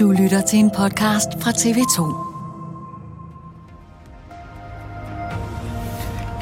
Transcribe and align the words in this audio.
Du 0.00 0.10
lytter 0.10 0.40
til 0.40 0.58
en 0.58 0.70
podcast 0.70 1.28
fra 1.40 1.50
TV2. 1.50 1.96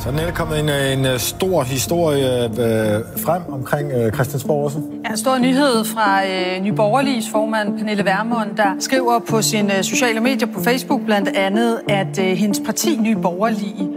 Så 0.02 0.10
den 0.10 0.18
er 0.18 0.32
kommet 0.32 0.60
en, 0.60 0.98
en 0.98 1.06
øh, 1.06 1.18
stor 1.18 1.62
historie 1.62 2.44
øh, 2.44 3.02
frem 3.24 3.42
omkring 3.48 3.92
øh, 3.92 4.12
Christiansborg 4.12 4.64
også. 4.64 4.78
Ja, 5.04 5.10
en 5.10 5.16
stor 5.16 5.38
nyhed 5.38 5.84
fra 5.84 6.26
øh, 6.26 6.62
Nye 6.62 6.72
Borgerliges 6.72 7.28
formand 7.30 7.78
Pernille 7.78 8.04
Vermund, 8.04 8.56
der 8.56 8.74
skriver 8.78 9.18
på 9.30 9.42
sine 9.42 9.78
øh, 9.78 9.84
sociale 9.84 10.20
medier 10.20 10.48
på 10.54 10.60
Facebook 10.60 11.00
blandt 11.04 11.28
andet, 11.28 11.80
at 11.88 12.18
øh, 12.18 12.24
hendes 12.24 12.60
parti 12.66 12.96
Nye 13.00 13.16
Borgerlige 13.16 13.88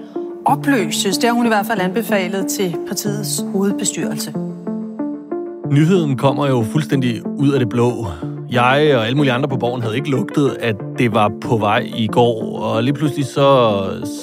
opløses. 0.46 1.18
Det 1.18 1.30
har 1.30 1.34
hun 1.34 1.46
i 1.46 1.50
hvert 1.50 1.66
fald 1.66 1.80
anbefalet 1.80 2.48
til 2.48 2.76
partiets 2.88 3.44
hovedbestyrelse. 3.52 4.34
Nyheden 5.72 6.18
kommer 6.18 6.48
jo 6.48 6.66
fuldstændig 6.72 7.26
ud 7.26 7.52
af 7.52 7.60
det 7.60 7.70
blå. 7.70 8.08
Jeg 8.52 8.96
og 8.96 9.06
alle 9.06 9.18
mulige 9.18 9.34
andre 9.34 9.50
på 9.50 9.58
borgen 9.58 9.82
havde 9.82 9.96
ikke 9.96 10.10
lugtet, 10.10 10.58
at 10.60 10.76
det 10.98 11.14
var 11.14 11.32
på 11.42 11.58
vej 11.58 11.90
i 11.96 12.08
går, 12.08 12.60
og 12.60 12.84
lige 12.84 12.94
pludselig 12.94 13.26
så 13.26 13.80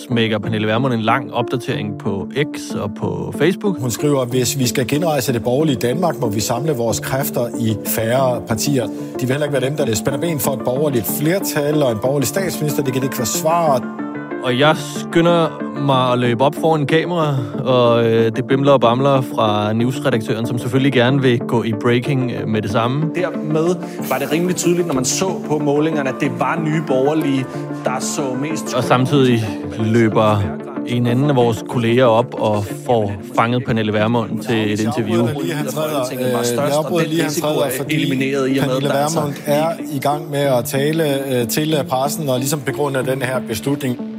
smækker 0.09 0.39
Pernille 0.39 0.67
Vermund 0.67 0.95
en 0.95 1.01
lang 1.01 1.35
opdatering 1.35 1.99
på 1.99 2.29
X 2.55 2.75
og 2.75 2.95
på 2.95 3.35
Facebook. 3.39 3.81
Hun 3.81 3.91
skriver, 3.91 4.21
at 4.21 4.29
hvis 4.29 4.59
vi 4.59 4.67
skal 4.67 4.89
genrejse 4.89 5.33
det 5.33 5.43
borgerlige 5.43 5.77
Danmark, 5.77 6.21
må 6.21 6.29
vi 6.29 6.41
samle 6.41 6.73
vores 6.73 7.01
kræfter 7.01 7.49
i 7.61 7.77
færre 7.87 8.43
partier. 8.49 8.87
De 8.87 9.21
vil 9.21 9.31
heller 9.31 9.47
ikke 9.47 9.61
være 9.61 9.71
dem, 9.71 9.77
der 9.77 9.95
spænder 9.95 10.21
ben 10.21 10.41
for 10.41 10.53
et 10.53 10.61
borgerligt 10.65 11.07
flertal 11.21 11.83
og 11.83 11.93
en 11.93 11.99
borgerlig 11.99 12.29
statsminister. 12.29 12.83
Det 12.83 12.93
kan 12.93 13.03
de 13.03 13.07
ikke 13.07 13.17
forsvare. 13.17 14.06
Og 14.45 14.59
jeg 14.59 14.77
skynder 14.77 15.62
mig 15.81 16.12
at 16.12 16.19
løbe 16.19 16.45
op 16.45 16.55
foran 16.55 16.81
en 16.81 16.87
kamera, 16.87 17.37
og 17.65 18.06
øh, 18.06 18.33
det 18.37 18.47
bimler 18.47 18.73
og 18.73 18.81
bamler 18.81 19.20
fra 19.20 19.73
newsredaktøren, 19.73 20.47
som 20.47 20.59
selvfølgelig 20.59 20.93
gerne 20.93 21.23
vil 21.23 21.39
gå 21.39 21.62
i 21.62 21.73
breaking 21.83 22.33
øh, 22.33 22.48
med 22.48 22.62
det 22.62 22.70
samme. 22.70 23.11
Dermed 23.15 23.77
var 24.09 24.19
det 24.19 24.33
rimelig 24.33 24.56
tydeligt, 24.56 24.87
når 24.87 24.95
man 24.95 25.05
så 25.05 25.31
på 25.48 25.59
målingerne, 25.59 26.09
at 26.09 26.15
det 26.20 26.31
var 26.39 26.61
nye 26.65 26.83
borgerlige, 26.87 27.47
der 27.84 28.01
så 28.01 28.23
mest... 28.41 28.75
Og 28.75 28.84
samtidig 28.84 29.45
løber 29.78 30.43
en 30.87 31.06
anden 31.06 31.31
af 31.31 31.37
vores 31.37 31.65
kolleger 31.69 32.05
op 32.05 32.34
og 32.34 32.65
får 32.87 33.12
fanget 33.37 33.65
Pernille 33.65 33.93
Vermund 33.93 34.43
til 34.43 34.72
et 34.72 34.81
interview. 34.81 35.28
Lige 35.43 35.55
han 35.55 35.66
træder, 35.66 36.00
øh, 36.12 36.21
jeg 36.56 36.72
afbryder 36.72 37.09
lige 37.09 37.22
han 37.22 37.31
træder, 37.31 37.71
fordi 37.77 37.94
elimineret 37.94 38.49
i 38.50 38.61
Pernille 38.61 38.99
altså- 38.99 39.21
Vermund 39.21 39.37
er 39.47 39.69
i 39.93 39.99
gang 39.99 40.31
med 40.31 40.38
at 40.38 40.65
tale 40.65 41.34
øh, 41.41 41.49
til 41.49 41.84
pressen 41.88 42.28
og 42.28 42.38
ligesom 42.38 42.61
begrunde 42.61 43.06
den 43.06 43.22
her 43.22 43.41
beslutning. 43.49 44.16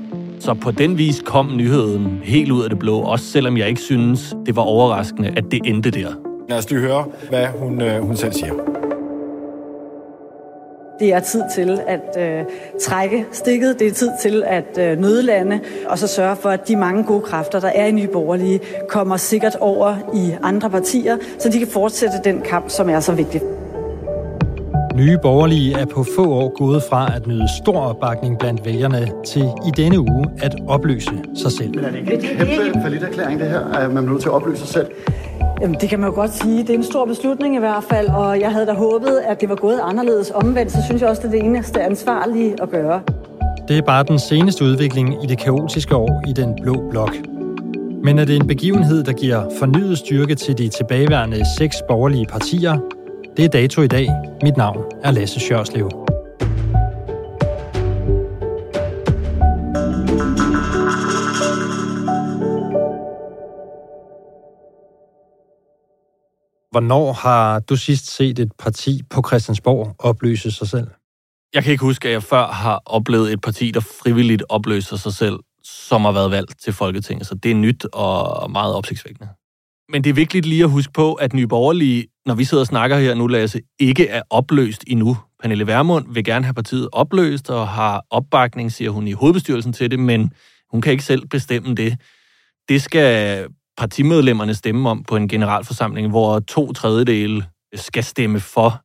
Så 0.48 0.54
på 0.54 0.72
den 0.72 0.98
vis 0.98 1.22
kom 1.26 1.52
nyheden 1.56 2.22
helt 2.24 2.52
ud 2.52 2.64
af 2.64 2.70
det 2.70 2.80
blå, 2.80 3.00
også 3.00 3.26
selvom 3.26 3.58
jeg 3.58 3.70
ikke 3.70 3.82
synes, 3.82 4.36
det 4.46 4.56
var 4.56 4.62
overraskende, 4.62 5.34
at 5.38 5.44
det 5.52 5.60
endte 5.66 5.92
der. 5.92 6.10
Lad 6.50 6.58
os 6.58 6.70
lige 6.70 6.80
høre, 6.80 7.06
hvad 7.30 7.48
hun, 7.48 7.82
øh, 7.82 8.02
hun 8.02 8.16
selv 8.16 8.34
siger. 8.34 8.54
Det 11.00 11.14
er 11.14 11.20
tid 11.20 11.44
til 11.56 11.80
at 11.88 12.18
øh, 12.20 12.46
trække 12.82 13.26
stikket, 13.32 13.80
det 13.80 13.88
er 13.88 13.92
tid 13.92 14.10
til 14.22 14.44
at 14.46 14.78
øh, 14.80 15.00
nødlande, 15.00 15.60
og 15.88 16.00
så 16.00 16.08
sørge 16.08 16.36
for, 16.36 16.50
at 16.50 16.68
de 16.68 16.76
mange 16.76 17.04
gode 17.04 17.22
kræfter, 17.22 17.60
der 17.60 17.70
er 17.76 17.86
i 17.86 17.92
Nye 17.92 18.08
Borgerlige, 18.08 18.60
kommer 18.90 19.18
sikkert 19.18 19.56
over 19.56 19.96
i 20.14 20.36
andre 20.44 20.70
partier, 20.70 21.18
så 21.40 21.50
de 21.50 21.60
kan 21.60 21.68
fortsætte 21.68 22.18
den 22.24 22.42
kamp, 22.42 22.70
som 22.70 22.90
er 22.90 23.00
så 23.00 23.12
vigtig. 23.14 23.42
Nye 24.98 25.18
Borgerlige 25.22 25.74
er 25.74 25.86
på 25.86 26.06
få 26.16 26.30
år 26.30 26.58
gået 26.58 26.84
fra 26.90 27.16
at 27.16 27.28
nyde 27.28 27.48
stor 27.62 27.80
opbakning 27.80 28.40
blandt 28.40 28.66
vælgerne 28.66 29.08
til 29.26 29.42
i 29.42 29.72
denne 29.78 30.00
uge 30.00 30.26
at 30.42 30.56
opløse 30.68 31.12
sig 31.36 31.52
selv. 31.52 31.76
Men 31.76 31.86
er 31.86 31.92
det 31.92 31.98
ikke 32.00 32.14
en 32.14 32.38
kæmpe 32.38 32.82
forlitterklæring, 32.82 33.40
det 33.40 33.50
her, 33.50 33.60
at 33.60 33.94
man 33.94 34.06
er 34.06 34.12
nødt 34.12 34.22
til 34.22 34.30
at 34.30 34.34
opløse 34.34 34.60
sig 34.60 34.68
selv? 34.68 34.88
Jamen, 35.62 35.78
det 35.82 35.90
kan 35.90 36.00
man 36.00 36.10
jo 36.10 36.16
godt 36.16 36.34
sige. 36.34 36.62
Det 36.62 36.70
er 36.70 36.74
en 36.74 36.84
stor 36.84 37.06
beslutning 37.06 37.56
i 37.56 37.60
hvert 37.60 37.84
fald, 37.84 38.08
og 38.08 38.40
jeg 38.40 38.52
havde 38.52 38.66
da 38.66 38.74
håbet, 38.74 39.20
at 39.28 39.42
det 39.42 39.50
var 39.50 39.56
gået 39.56 39.80
anderledes 39.84 40.32
omvendt, 40.32 40.72
så 40.72 40.78
synes 40.86 41.02
jeg 41.02 41.10
også, 41.10 41.22
det 41.22 41.28
er 41.28 41.32
det 41.32 41.44
eneste 41.44 41.82
ansvarlige 41.82 42.56
at 42.62 42.70
gøre. 42.70 43.02
Det 43.68 43.78
er 43.78 43.82
bare 43.82 44.04
den 44.04 44.20
seneste 44.20 44.64
udvikling 44.64 45.24
i 45.24 45.28
det 45.28 45.38
kaotiske 45.38 45.96
år 45.96 46.24
i 46.28 46.34
den 46.34 46.56
blå 46.62 46.90
blok. 46.90 47.16
Men 48.04 48.20
er 48.20 48.26
det 48.26 48.36
en 48.36 48.48
begivenhed, 48.48 49.04
der 49.04 49.14
giver 49.14 49.44
fornyet 49.60 49.98
styrke 49.98 50.36
til 50.36 50.58
de 50.58 50.68
tilbageværende 50.68 51.44
seks 51.58 51.76
borgerlige 51.88 52.26
partier? 52.26 52.78
Det 53.38 53.46
er 53.46 53.50
dato 53.50 53.82
i 53.82 53.88
dag. 53.88 54.08
Mit 54.44 54.58
navn 54.58 54.84
er 55.04 55.12
Lasse 55.12 55.40
Sjørslev. 55.40 55.90
Hvornår 66.72 67.14
har 67.14 67.60
du 67.60 67.76
sidst 67.76 68.16
set 68.16 68.40
et 68.40 68.52
parti 68.60 69.02
på 69.10 69.24
Christiansborg 69.28 69.96
opløse 70.00 70.52
sig 70.52 70.68
selv? 70.68 70.88
Jeg 71.54 71.64
kan 71.64 71.72
ikke 71.72 71.86
huske, 71.86 72.08
at 72.08 72.14
jeg 72.14 72.24
før 72.24 72.48
har 72.48 72.82
oplevet 72.86 73.34
et 73.34 73.42
parti, 73.42 73.72
der 73.72 73.80
frivilligt 73.80 74.44
opløser 74.50 74.98
sig 74.98 75.14
selv, 75.14 75.40
som 75.64 76.02
har 76.06 76.12
været 76.12 76.32
valgt 76.32 76.62
til 76.62 76.74
Folketinget. 76.74 77.28
Så 77.28 77.36
det 77.36 77.52
er 77.52 77.56
nyt 77.56 77.86
og 77.94 78.52
meget 78.52 78.76
opsigtsvækkende. 78.76 79.30
Men 79.90 80.04
det 80.04 80.10
er 80.10 80.14
vigtigt 80.14 80.46
lige 80.46 80.64
at 80.64 80.70
huske 80.70 80.94
på, 80.94 81.14
at 81.14 81.34
Nye 81.34 81.48
Borgerlige, 81.48 82.08
når 82.26 82.36
vi 82.36 82.44
sidder 82.44 82.62
og 82.62 82.68
snakker 82.68 82.98
her 82.98 83.14
nu, 83.16 83.28
Lasse, 83.28 83.62
ikke 83.80 84.08
er 84.08 84.22
opløst 84.30 84.84
endnu. 84.88 85.18
Pernille 85.42 85.68
Vermund 85.68 86.14
vil 86.14 86.24
gerne 86.24 86.46
have 86.46 86.54
partiet 86.54 86.90
opløst 86.92 87.50
og 87.50 87.68
har 87.68 88.06
opbakning, 88.10 88.72
siger 88.72 88.92
hun 88.92 89.08
i 89.08 89.12
hovedbestyrelsen 89.12 89.74
til 89.74 89.92
det, 89.92 90.00
men 90.00 90.32
hun 90.72 90.82
kan 90.82 90.92
ikke 90.92 91.04
selv 91.04 91.28
bestemme 91.28 91.76
det. 91.76 91.98
Det 92.70 92.82
skal 92.82 93.48
partimedlemmerne 93.78 94.54
stemme 94.54 94.90
om 94.90 95.04
på 95.04 95.16
en 95.16 95.28
generalforsamling, 95.28 96.10
hvor 96.10 96.40
to 96.40 96.74
tredjedele 96.74 97.46
skal 97.76 98.04
stemme 98.04 98.40
for. 98.40 98.82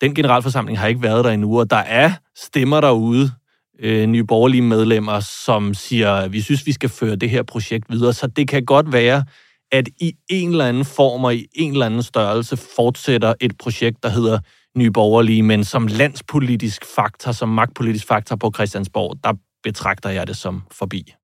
Den 0.00 0.14
generalforsamling 0.14 0.78
har 0.78 0.86
ikke 0.86 1.02
været 1.02 1.24
der 1.24 1.30
endnu, 1.30 1.58
og 1.58 1.70
der 1.70 1.76
er 1.76 2.12
stemmer 2.36 2.80
derude, 2.80 3.30
øh, 3.78 4.06
nye 4.06 4.24
borgerlige 4.24 4.62
medlemmer, 4.62 5.20
som 5.20 5.74
siger, 5.74 6.12
at 6.12 6.32
vi 6.32 6.40
synes, 6.40 6.66
vi 6.66 6.72
skal 6.72 6.88
føre 6.88 7.16
det 7.16 7.30
her 7.30 7.42
projekt 7.42 7.84
videre. 7.90 8.12
Så 8.12 8.26
det 8.26 8.48
kan 8.48 8.64
godt 8.64 8.92
være, 8.92 9.24
at 9.74 9.88
i 10.00 10.12
en 10.28 10.50
eller 10.50 10.66
anden 10.66 10.84
form 10.84 11.24
og 11.24 11.34
i 11.34 11.46
en 11.54 11.72
eller 11.72 11.86
anden 11.86 12.02
størrelse 12.02 12.56
fortsætter 12.56 13.34
et 13.40 13.58
projekt, 13.58 14.02
der 14.02 14.08
hedder 14.08 14.38
Nye 14.78 14.90
Borgerlige, 14.90 15.42
men 15.42 15.64
som 15.64 15.86
landspolitisk 15.86 16.84
faktor, 16.96 17.32
som 17.32 17.48
magtpolitisk 17.48 18.06
faktor 18.06 18.36
på 18.36 18.50
Christiansborg, 18.54 19.16
der 19.24 19.32
betragter 19.62 20.10
jeg 20.10 20.26
det 20.26 20.36
som 20.36 20.62
forbi. 20.70 21.14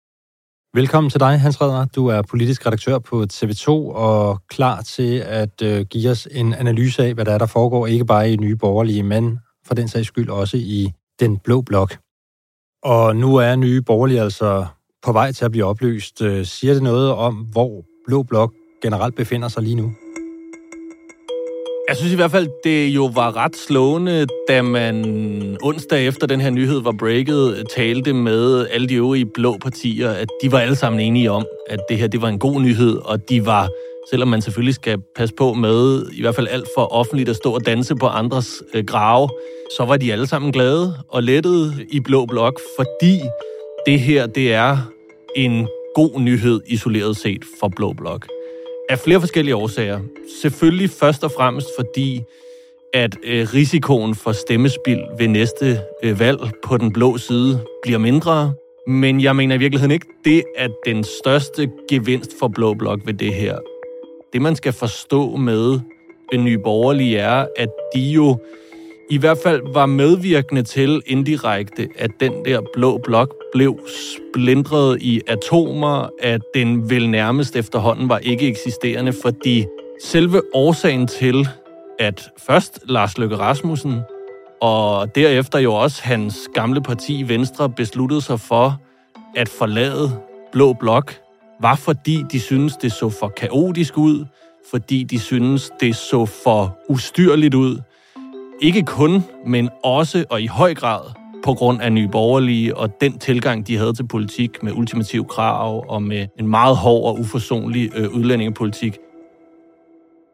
Velkommen 0.74 1.10
til 1.10 1.20
dig, 1.20 1.40
Hans 1.40 1.60
Redder. 1.60 1.84
Du 1.84 2.06
er 2.06 2.22
politisk 2.22 2.66
redaktør 2.66 2.98
på 2.98 3.26
TV2 3.32 3.68
og 4.08 4.42
klar 4.48 4.82
til 4.82 5.18
at 5.18 5.62
øh, 5.62 5.86
give 5.86 6.10
os 6.10 6.28
en 6.30 6.54
analyse 6.54 7.04
af, 7.04 7.14
hvad 7.14 7.24
der 7.24 7.32
er, 7.32 7.38
der 7.38 7.46
foregår, 7.46 7.86
ikke 7.86 8.04
bare 8.04 8.32
i 8.32 8.36
Nye 8.36 8.56
Borgerlige, 8.56 9.02
men 9.02 9.38
for 9.66 9.74
den 9.74 9.88
sags 9.88 10.08
skyld 10.08 10.28
også 10.28 10.56
i 10.56 10.92
den 11.20 11.38
blå 11.38 11.60
blok. 11.60 11.98
Og 12.82 13.16
nu 13.16 13.36
er 13.36 13.56
Nye 13.56 13.82
Borgerlige 13.82 14.20
altså 14.20 14.66
på 15.02 15.12
vej 15.12 15.32
til 15.32 15.44
at 15.44 15.50
blive 15.50 15.64
opløst. 15.64 16.22
Øh, 16.22 16.46
siger 16.46 16.74
det 16.74 16.82
noget 16.82 17.12
om, 17.12 17.34
hvor 17.34 17.84
blå 18.10 18.22
blok 18.22 18.52
generelt 18.82 19.14
befinder 19.14 19.48
sig 19.48 19.62
lige 19.62 19.76
nu? 19.76 19.92
Jeg 21.88 21.96
synes 21.96 22.12
i 22.12 22.16
hvert 22.16 22.30
fald, 22.30 22.48
det 22.64 22.88
jo 22.88 23.04
var 23.14 23.36
ret 23.36 23.56
slående, 23.56 24.26
da 24.48 24.62
man 24.62 24.96
onsdag 25.62 26.06
efter 26.06 26.26
den 26.26 26.40
her 26.40 26.50
nyhed 26.50 26.80
var 26.80 26.94
breaket, 26.98 27.66
talte 27.76 28.12
med 28.12 28.66
alle 28.70 28.88
de 28.88 28.94
øvrige 28.94 29.26
blå 29.34 29.56
partier, 29.62 30.10
at 30.10 30.28
de 30.42 30.52
var 30.52 30.58
alle 30.58 30.76
sammen 30.76 31.00
enige 31.00 31.30
om, 31.30 31.46
at 31.68 31.78
det 31.88 31.98
her 31.98 32.06
det 32.06 32.22
var 32.22 32.28
en 32.28 32.38
god 32.38 32.60
nyhed, 32.60 32.96
og 33.04 33.28
de 33.28 33.46
var 33.46 33.68
selvom 34.10 34.28
man 34.28 34.42
selvfølgelig 34.42 34.74
skal 34.74 34.98
passe 35.16 35.34
på 35.34 35.52
med, 35.52 36.06
i 36.12 36.20
hvert 36.20 36.34
fald 36.34 36.48
alt 36.50 36.68
for 36.76 36.92
offentligt 36.92 37.28
at 37.28 37.36
stå 37.36 37.54
og 37.54 37.66
danse 37.66 37.94
på 37.96 38.06
andres 38.06 38.62
øh, 38.74 38.84
grave, 38.84 39.28
så 39.76 39.84
var 39.84 39.96
de 39.96 40.12
alle 40.12 40.26
sammen 40.26 40.52
glade 40.52 40.94
og 41.08 41.22
lettede 41.22 41.86
i 41.90 42.00
Blå 42.00 42.26
Blok, 42.26 42.60
fordi 42.76 43.20
det 43.86 44.00
her, 44.00 44.26
det 44.26 44.52
er 44.52 44.76
en 45.36 45.68
god 45.94 46.20
nyhed 46.20 46.60
isoleret 46.66 47.16
set 47.16 47.42
for 47.60 47.68
Blå 47.76 47.92
Blok. 47.92 48.26
Af 48.90 48.98
flere 48.98 49.20
forskellige 49.20 49.56
årsager. 49.56 50.00
Selvfølgelig 50.42 50.90
først 50.90 51.24
og 51.24 51.32
fremmest 51.36 51.66
fordi, 51.78 52.22
at 52.94 53.16
øh, 53.24 53.48
risikoen 53.54 54.14
for 54.14 54.32
stemmespil 54.32 55.00
ved 55.18 55.28
næste 55.28 55.78
øh, 56.02 56.20
valg 56.20 56.38
på 56.64 56.76
den 56.76 56.92
blå 56.92 57.18
side 57.18 57.64
bliver 57.82 57.98
mindre. 57.98 58.52
Men 58.86 59.20
jeg 59.20 59.36
mener 59.36 59.54
i 59.54 59.58
virkeligheden 59.58 59.90
ikke, 59.90 60.06
det 60.24 60.42
er 60.56 60.68
den 60.86 61.04
største 61.04 61.70
gevinst 61.88 62.30
for 62.38 62.48
Blå 62.48 62.74
Blok 62.74 63.00
ved 63.06 63.14
det 63.14 63.34
her. 63.34 63.58
Det, 64.32 64.42
man 64.42 64.56
skal 64.56 64.72
forstå 64.72 65.36
med 65.36 65.80
den 66.32 66.44
nye 66.44 66.58
borgerlige, 66.58 67.18
er, 67.18 67.46
at 67.56 67.68
de 67.94 68.00
jo 68.00 68.38
i 69.10 69.16
hvert 69.18 69.38
fald 69.42 69.62
var 69.72 69.86
medvirkende 69.86 70.62
til 70.62 71.02
indirekte, 71.06 71.88
at 71.98 72.10
den 72.20 72.32
der 72.44 72.60
blå 72.74 72.98
blok 73.04 73.34
blev 73.52 73.80
splindret 73.86 75.02
i 75.02 75.20
atomer, 75.28 76.08
at 76.22 76.40
den 76.54 76.90
vel 76.90 77.10
nærmest 77.10 77.56
efterhånden 77.56 78.08
var 78.08 78.18
ikke 78.18 78.48
eksisterende, 78.48 79.12
fordi 79.22 79.66
selve 80.04 80.42
årsagen 80.54 81.06
til, 81.06 81.48
at 81.98 82.28
først 82.38 82.80
Lars 82.84 83.18
Løkke 83.18 83.36
Rasmussen 83.36 84.00
og 84.60 85.14
derefter 85.14 85.58
jo 85.58 85.74
også 85.74 86.02
hans 86.02 86.48
gamle 86.54 86.82
parti 86.82 87.28
Venstre 87.28 87.70
besluttede 87.70 88.20
sig 88.20 88.40
for 88.40 88.80
at 89.36 89.48
forlade 89.48 90.20
Blå 90.52 90.72
Blok, 90.72 91.14
var 91.60 91.74
fordi 91.74 92.24
de 92.32 92.40
synes 92.40 92.76
det 92.76 92.92
så 92.92 93.08
for 93.08 93.28
kaotisk 93.28 93.98
ud, 93.98 94.24
fordi 94.70 95.02
de 95.02 95.18
synes 95.18 95.70
det 95.80 95.96
så 95.96 96.26
for 96.26 96.78
ustyrligt 96.88 97.54
ud. 97.54 97.78
Ikke 98.62 98.82
kun, 98.82 99.24
men 99.46 99.68
også 99.84 100.24
og 100.30 100.42
i 100.42 100.46
høj 100.46 100.74
grad 100.74 101.00
på 101.44 101.54
grund 101.54 101.82
af 101.82 101.92
nye 101.92 102.08
borgerlige 102.08 102.76
og 102.76 103.00
den 103.00 103.18
tilgang, 103.18 103.66
de 103.66 103.76
havde 103.76 103.92
til 103.92 104.08
politik 104.08 104.62
med 104.62 104.72
ultimativ 104.72 105.26
krav 105.26 105.84
og 105.88 106.02
med 106.02 106.26
en 106.38 106.46
meget 106.46 106.76
hård 106.76 107.12
og 107.12 107.20
uforsonlig 107.20 107.90
øh, 107.96 108.08
udlændingepolitik. 108.08 108.98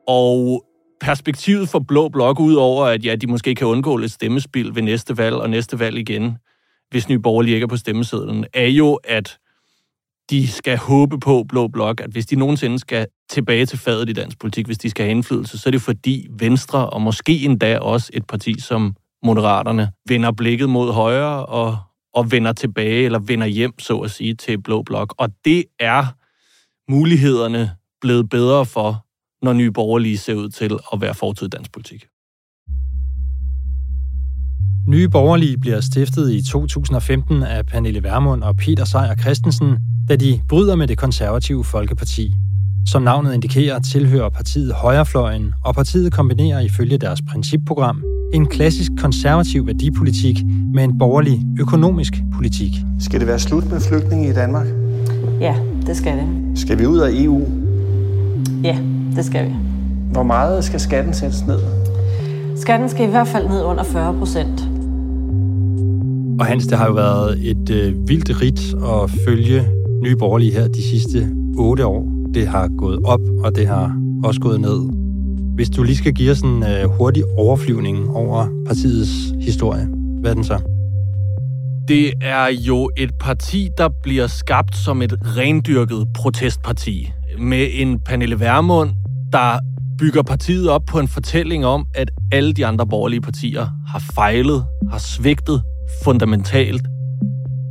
Og 0.08 0.64
perspektivet 1.00 1.68
for 1.68 1.78
Blå 1.78 2.08
Blok, 2.08 2.40
udover 2.40 2.84
at 2.84 3.04
ja, 3.04 3.16
de 3.16 3.26
måske 3.26 3.54
kan 3.54 3.66
undgå 3.66 3.96
lidt 3.96 4.12
stemmespil 4.12 4.74
ved 4.74 4.82
næste 4.82 5.18
valg 5.18 5.36
og 5.36 5.50
næste 5.50 5.78
valg 5.78 5.98
igen, 5.98 6.38
hvis 6.90 7.08
Nye 7.08 7.18
Borgerlige 7.18 7.54
ikke 7.54 7.64
er 7.64 7.68
på 7.68 7.76
stemmesedlen, 7.76 8.44
er 8.54 8.66
jo, 8.66 8.94
at 8.94 9.38
de 10.30 10.48
skal 10.48 10.78
håbe 10.78 11.20
på, 11.20 11.44
Blå 11.48 11.68
Blok, 11.68 12.00
at 12.00 12.10
hvis 12.10 12.26
de 12.26 12.36
nogensinde 12.36 12.78
skal 12.78 13.06
tilbage 13.30 13.66
til 13.66 13.78
fadet 13.78 14.08
i 14.08 14.12
dansk 14.12 14.38
politik, 14.38 14.66
hvis 14.66 14.78
de 14.78 14.90
skal 14.90 15.04
have 15.04 15.10
indflydelse, 15.10 15.58
så 15.58 15.68
er 15.68 15.70
det 15.70 15.82
fordi 15.82 16.26
Venstre, 16.30 16.90
og 16.90 17.02
måske 17.02 17.44
endda 17.44 17.78
også 17.78 18.10
et 18.14 18.26
parti 18.26 18.60
som 18.60 18.96
Moderaterne, 19.24 19.92
vender 20.08 20.32
blikket 20.32 20.68
mod 20.68 20.92
højre 20.92 21.46
og, 21.46 21.78
og 22.14 22.30
vender 22.30 22.52
tilbage, 22.52 23.04
eller 23.04 23.18
vender 23.18 23.46
hjem, 23.46 23.78
så 23.78 23.98
at 23.98 24.10
sige, 24.10 24.34
til 24.34 24.62
Blå 24.62 24.82
Blok. 24.82 25.14
Og 25.18 25.28
det 25.44 25.64
er 25.78 26.04
mulighederne 26.90 27.70
blevet 28.00 28.28
bedre 28.28 28.66
for, 28.66 29.06
når 29.44 29.52
Nye 29.52 29.70
Borgerlige 29.70 30.18
ser 30.18 30.34
ud 30.34 30.48
til 30.48 30.78
at 30.92 31.00
være 31.00 31.14
fortid 31.14 31.48
dansk 31.48 31.72
politik. 31.72 32.06
Nye 34.88 35.08
Borgerlige 35.08 35.58
bliver 35.58 35.80
stiftet 35.80 36.32
i 36.32 36.42
2015 36.42 37.42
af 37.42 37.66
Pernille 37.66 38.02
Vermund 38.02 38.42
og 38.42 38.56
Peter 38.56 38.84
Sejer 38.84 39.16
Christensen, 39.16 39.78
da 40.08 40.16
de 40.16 40.40
bryder 40.48 40.76
med 40.76 40.88
det 40.88 40.98
konservative 40.98 41.64
Folkeparti. 41.64 42.34
Som 42.86 43.02
navnet 43.02 43.34
indikerer, 43.34 43.78
tilhører 43.78 44.28
partiet 44.28 44.72
højrefløjen, 44.72 45.52
og 45.64 45.74
partiet 45.74 46.12
kombinerer 46.12 46.60
ifølge 46.60 46.98
deres 46.98 47.22
principprogram 47.30 48.02
en 48.34 48.46
klassisk 48.46 48.92
konservativ 48.98 49.66
værdipolitik 49.66 50.36
med 50.74 50.84
en 50.84 50.98
borgerlig 50.98 51.42
økonomisk 51.60 52.12
politik. 52.34 52.72
Skal 53.00 53.20
det 53.20 53.28
være 53.28 53.38
slut 53.38 53.70
med 53.70 53.80
flygtninge 53.80 54.30
i 54.30 54.32
Danmark? 54.32 54.66
Ja, 55.40 55.56
det 55.86 55.96
skal 55.96 56.12
det. 56.16 56.58
Skal 56.58 56.78
vi 56.78 56.86
ud 56.86 56.98
af 56.98 57.10
EU? 57.12 57.46
Ja, 58.64 58.78
det 59.16 59.24
skal 59.24 59.46
vi. 59.46 59.54
Hvor 60.12 60.22
meget 60.22 60.64
skal 60.64 60.80
skatten 60.80 61.14
sættes 61.14 61.46
ned? 61.46 61.58
Skatten 62.56 62.88
skal 62.88 63.06
i 63.06 63.10
hvert 63.10 63.28
fald 63.28 63.48
ned 63.48 63.62
under 63.62 63.84
40 63.84 64.18
procent. 64.18 64.68
Og 66.40 66.46
Hans, 66.46 66.66
det 66.66 66.78
har 66.78 66.86
jo 66.86 66.92
været 66.92 67.50
et 67.50 67.70
øh, 67.70 68.08
vildt 68.08 68.42
rit 68.42 68.74
at 68.74 69.10
følge 69.26 69.68
Nye 70.02 70.16
Borgerlige 70.16 70.52
her 70.52 70.68
de 70.68 70.82
sidste 70.82 71.28
otte 71.58 71.86
år. 71.86 72.15
Det 72.36 72.48
har 72.48 72.68
gået 72.78 72.98
op, 73.04 73.20
og 73.44 73.54
det 73.54 73.66
har 73.66 73.96
også 74.24 74.40
gået 74.40 74.60
ned. 74.60 74.90
Hvis 75.54 75.70
du 75.70 75.82
lige 75.82 75.96
skal 75.96 76.12
give 76.12 76.30
os 76.30 76.40
en 76.40 76.62
øh, 76.62 76.84
hurtig 76.84 77.22
overflyvning 77.36 78.10
over 78.10 78.46
partiets 78.66 79.10
historie, 79.40 79.88
hvad 80.20 80.30
er 80.30 80.34
den 80.34 80.44
så? 80.44 80.60
Det 81.88 82.12
er 82.20 82.46
jo 82.46 82.90
et 82.96 83.10
parti, 83.20 83.68
der 83.78 83.88
bliver 84.02 84.26
skabt 84.26 84.76
som 84.76 85.02
et 85.02 85.14
rendyrket 85.22 86.06
protestparti. 86.14 87.12
Med 87.38 87.68
en 87.72 88.00
Pernille 88.00 88.40
Vermund, 88.40 88.90
der 89.32 89.58
bygger 89.98 90.22
partiet 90.22 90.70
op 90.70 90.82
på 90.86 90.98
en 90.98 91.08
fortælling 91.08 91.66
om, 91.66 91.86
at 91.94 92.10
alle 92.32 92.52
de 92.52 92.66
andre 92.66 92.86
borgerlige 92.86 93.20
partier 93.20 93.68
har 93.88 94.02
fejlet, 94.14 94.64
har 94.90 94.98
svigtet 94.98 95.62
fundamentalt 96.04 96.86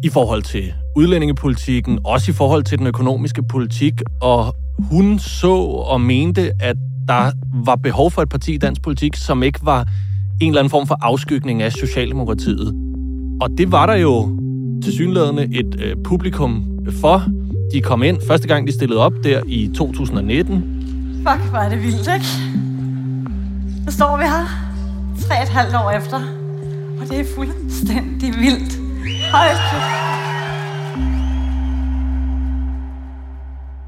i 0.04 0.10
forhold 0.10 0.44
til 0.44 0.74
udlændingepolitikken, 0.96 2.00
også 2.04 2.32
i 2.32 2.34
forhold 2.34 2.64
til 2.64 2.80
den 2.80 2.88
økonomiske 2.88 3.44
politik, 3.44 3.94
og 4.22 4.56
hun 4.80 5.20
så 5.20 5.56
og 5.88 6.02
mente, 6.02 6.52
at 6.60 6.76
der 7.08 7.32
var 7.66 7.76
behov 7.76 8.12
for 8.12 8.22
et 8.22 8.30
parti 8.30 8.54
i 8.54 8.58
dansk 8.58 8.82
politik, 8.82 9.16
som 9.16 9.44
ikke 9.44 9.60
var 9.64 9.88
en 10.42 10.48
eller 10.48 10.60
anden 10.60 10.70
form 10.70 10.88
for 10.88 10.98
afskygning 11.02 11.62
af 11.62 11.72
Socialdemokratiet. 11.72 12.74
Og 13.42 13.50
det 13.58 13.72
var 13.72 13.86
der 13.86 13.96
jo 13.96 14.40
til 14.84 14.94
synlædende 14.94 15.44
et 15.44 15.76
øh, 15.84 15.96
publikum 16.04 16.66
for. 17.02 17.24
De 17.74 17.82
kom 17.82 18.04
ind 18.04 18.18
første 18.28 18.48
gang, 18.48 18.68
de 18.68 18.74
stillede 18.74 19.00
op 19.00 19.14
der 19.24 19.42
i 19.48 19.72
2019. 19.76 20.56
Fuck, 21.18 21.50
hvor 21.50 21.60
er 21.60 21.70
det 21.70 21.84
vildt, 21.84 22.10
ikke? 22.14 22.26
Nu 23.86 23.92
står 23.92 24.18
vi 24.18 24.24
her, 24.24 24.46
tre 25.28 25.44
et 25.44 25.50
halvt 25.50 25.76
år 25.76 25.92
efter, 25.92 26.18
og 27.02 27.10
det 27.10 27.20
er 27.20 27.26
fuldstændig 27.36 28.34
vildt. 28.40 28.80
Hold 29.32 30.15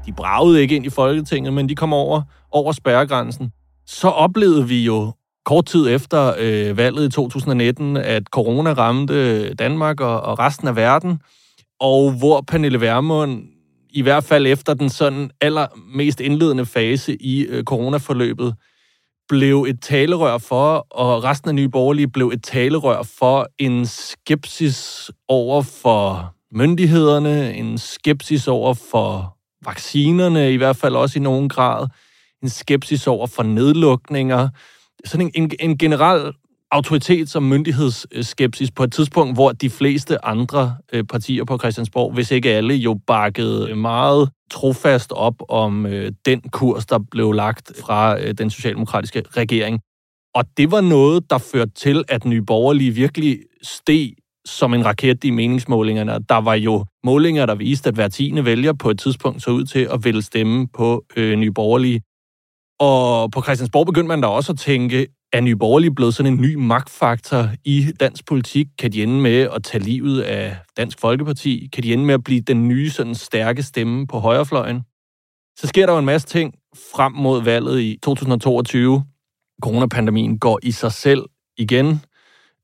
De 0.08 0.12
bragede 0.12 0.60
ikke 0.60 0.76
ind 0.76 0.86
i 0.86 0.90
Folketinget, 0.90 1.52
men 1.52 1.68
de 1.68 1.74
kom 1.74 1.92
over, 1.92 2.22
over 2.50 2.72
spærregrænsen. 2.72 3.52
Så 3.86 4.08
oplevede 4.08 4.68
vi 4.68 4.84
jo 4.84 5.12
kort 5.44 5.66
tid 5.66 5.88
efter 5.88 6.34
øh, 6.38 6.76
valget 6.76 7.06
i 7.06 7.10
2019, 7.10 7.96
at 7.96 8.22
corona 8.26 8.72
ramte 8.72 9.14
øh, 9.14 9.54
Danmark 9.58 10.00
og, 10.00 10.20
og 10.20 10.38
resten 10.38 10.68
af 10.68 10.76
verden, 10.76 11.20
og 11.80 12.12
hvor 12.12 12.40
Pernille 12.40 12.80
Vermund 12.80 13.42
i 13.90 14.02
hvert 14.02 14.24
fald 14.24 14.46
efter 14.46 14.74
den 14.74 14.88
sådan 14.88 15.30
allermest 15.40 16.20
indledende 16.20 16.66
fase 16.66 17.22
i 17.22 17.42
øh, 17.42 17.64
coronaforløbet, 17.64 18.54
blev 19.28 19.66
et 19.68 19.82
talerør 19.82 20.38
for, 20.38 20.86
og 20.90 21.24
resten 21.24 21.48
af 21.48 21.54
Nye 21.54 21.68
Borgerlige 21.68 22.08
blev 22.08 22.28
et 22.28 22.42
talerør 22.42 23.02
for 23.02 23.46
en 23.58 23.86
skepsis 23.86 25.10
over 25.28 25.62
for 25.62 26.34
myndighederne, 26.52 27.54
en 27.54 27.78
skepsis 27.78 28.48
over 28.48 28.74
for 28.74 29.37
vaccinerne, 29.64 30.52
i 30.52 30.56
hvert 30.56 30.76
fald 30.76 30.94
også 30.94 31.18
i 31.18 31.22
nogen 31.22 31.48
grad, 31.48 31.86
en 32.42 32.48
skepsis 32.48 33.06
over 33.06 33.26
for 33.26 33.42
nedlukninger, 33.42 34.48
sådan 35.04 35.26
en, 35.26 35.42
en, 35.42 35.50
en 35.60 35.78
generel 35.78 36.32
autoritets- 36.74 37.36
og 37.36 37.42
myndighedsskepsis 37.42 38.70
på 38.70 38.84
et 38.84 38.92
tidspunkt, 38.92 39.36
hvor 39.36 39.52
de 39.52 39.70
fleste 39.70 40.24
andre 40.24 40.76
øh, 40.92 41.04
partier 41.04 41.44
på 41.44 41.58
Christiansborg, 41.58 42.12
hvis 42.12 42.30
ikke 42.30 42.50
alle, 42.50 42.74
jo 42.74 43.00
bakkede 43.06 43.76
meget 43.76 44.30
trofast 44.50 45.12
op 45.12 45.34
om 45.48 45.86
øh, 45.86 46.12
den 46.26 46.40
kurs, 46.40 46.86
der 46.86 46.98
blev 47.10 47.32
lagt 47.32 47.72
fra 47.80 48.20
øh, 48.20 48.34
den 48.34 48.50
socialdemokratiske 48.50 49.22
regering. 49.30 49.80
Og 50.34 50.44
det 50.56 50.70
var 50.70 50.80
noget, 50.80 51.30
der 51.30 51.38
førte 51.38 51.70
til, 51.70 52.04
at 52.08 52.24
Nye 52.24 52.42
Borgerlige 52.42 52.90
virkelig 52.90 53.38
steg 53.62 54.12
som 54.48 54.74
en 54.74 54.84
raket 54.84 55.24
i 55.24 55.30
meningsmålingerne. 55.30 56.18
Der 56.28 56.40
var 56.40 56.54
jo 56.54 56.84
målinger, 57.04 57.46
der 57.46 57.54
viste, 57.54 57.88
at 57.88 57.94
hver 57.94 58.08
tiende 58.08 58.44
vælger 58.44 58.72
på 58.72 58.90
et 58.90 58.98
tidspunkt 59.00 59.42
så 59.42 59.50
ud 59.50 59.64
til 59.64 59.88
at 59.92 60.04
ville 60.04 60.22
stemme 60.22 60.68
på 60.68 61.04
øh, 61.16 61.38
Nye 61.38 61.52
Borgerlige. 61.52 62.02
Og 62.80 63.30
på 63.30 63.42
Christiansborg 63.42 63.86
begyndte 63.86 64.08
man 64.08 64.20
da 64.20 64.26
også 64.26 64.52
at 64.52 64.58
tænke, 64.58 65.06
er 65.32 65.40
Nye 65.40 65.56
Borgerlige 65.56 65.94
blevet 65.94 66.14
sådan 66.14 66.32
en 66.32 66.40
ny 66.40 66.54
magtfaktor 66.54 67.48
i 67.64 67.92
dansk 68.00 68.26
politik? 68.26 68.66
Kan 68.78 68.92
de 68.92 69.02
ende 69.02 69.20
med 69.20 69.48
at 69.54 69.64
tage 69.64 69.84
livet 69.84 70.20
af 70.20 70.56
Dansk 70.76 71.00
Folkeparti? 71.00 71.68
Kan 71.72 71.82
de 71.82 71.92
ende 71.92 72.04
med 72.04 72.14
at 72.14 72.24
blive 72.24 72.40
den 72.40 72.68
nye 72.68 72.90
sådan 72.90 73.14
stærke 73.14 73.62
stemme 73.62 74.06
på 74.06 74.18
højrefløjen? 74.18 74.82
Så 75.58 75.66
sker 75.66 75.86
der 75.86 75.92
jo 75.92 75.98
en 75.98 76.04
masse 76.04 76.28
ting 76.28 76.54
frem 76.94 77.12
mod 77.12 77.42
valget 77.42 77.80
i 77.80 77.98
2022. 78.02 79.04
Coronapandemien 79.62 80.38
går 80.38 80.58
i 80.62 80.70
sig 80.70 80.92
selv 80.92 81.24
igen. 81.56 82.00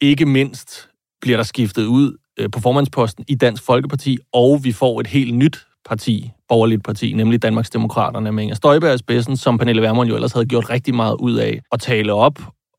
Ikke 0.01 0.27
mindst 0.27 0.89
bliver 1.25 1.37
der 1.37 1.45
skiftet 1.45 1.85
ud 1.85 2.17
øh, 2.39 2.51
på 2.51 2.61
formandsposten 2.61 3.25
i 3.29 3.35
Dansk 3.35 3.63
Folkeparti, 3.63 4.19
og 4.33 4.61
vi 4.65 4.73
får 4.73 5.01
et 5.01 5.07
helt 5.07 5.35
nyt 5.35 5.67
parti 5.89 6.31
borgerligt 6.49 6.85
parti, 6.85 7.13
nemlig 7.13 7.43
Danmarks 7.43 7.71
Demokraterne 7.71 8.33
med 8.33 8.43
Inger 8.43 8.57
Støjberg 8.57 8.95
i 8.95 8.99
spidsen, 8.99 9.37
som 9.37 9.59
Pernille 9.59 9.83
Vermund 9.83 10.09
jo 10.09 10.15
ellers 10.15 10.33
havde 10.33 10.47
gjort 10.47 10.71
rigtig 10.71 10.95
meget 10.95 11.17
ud 11.21 11.35
af 11.35 11.61
at 11.73 11.81
tale 11.81 12.13
op 12.13 12.39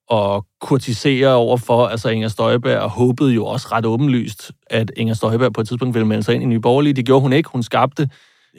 og 0.10 0.46
kurtisere 0.62 1.34
overfor, 1.34 1.88
altså 1.88 2.10
Inger 2.10 2.28
Støjberg 2.28 2.90
håbede 2.90 3.34
jo 3.34 3.46
også 3.46 3.68
ret 3.72 3.86
åbenlyst, 3.86 4.52
at 4.68 4.92
Inger 4.98 5.14
Støjberg 5.14 5.54
på 5.54 5.62
et 5.62 5.68
tidspunkt 5.68 5.94
ville 5.94 6.08
melde 6.08 6.24
sig 6.24 6.36
ind 6.36 6.44
i 6.44 6.46
Nye 6.46 6.60
Borgerlige. 6.60 6.94
Det 6.94 7.06
gjorde 7.06 7.22
hun 7.22 7.34
ikke. 7.34 7.50
Hun 7.50 7.64
skabte 7.64 8.10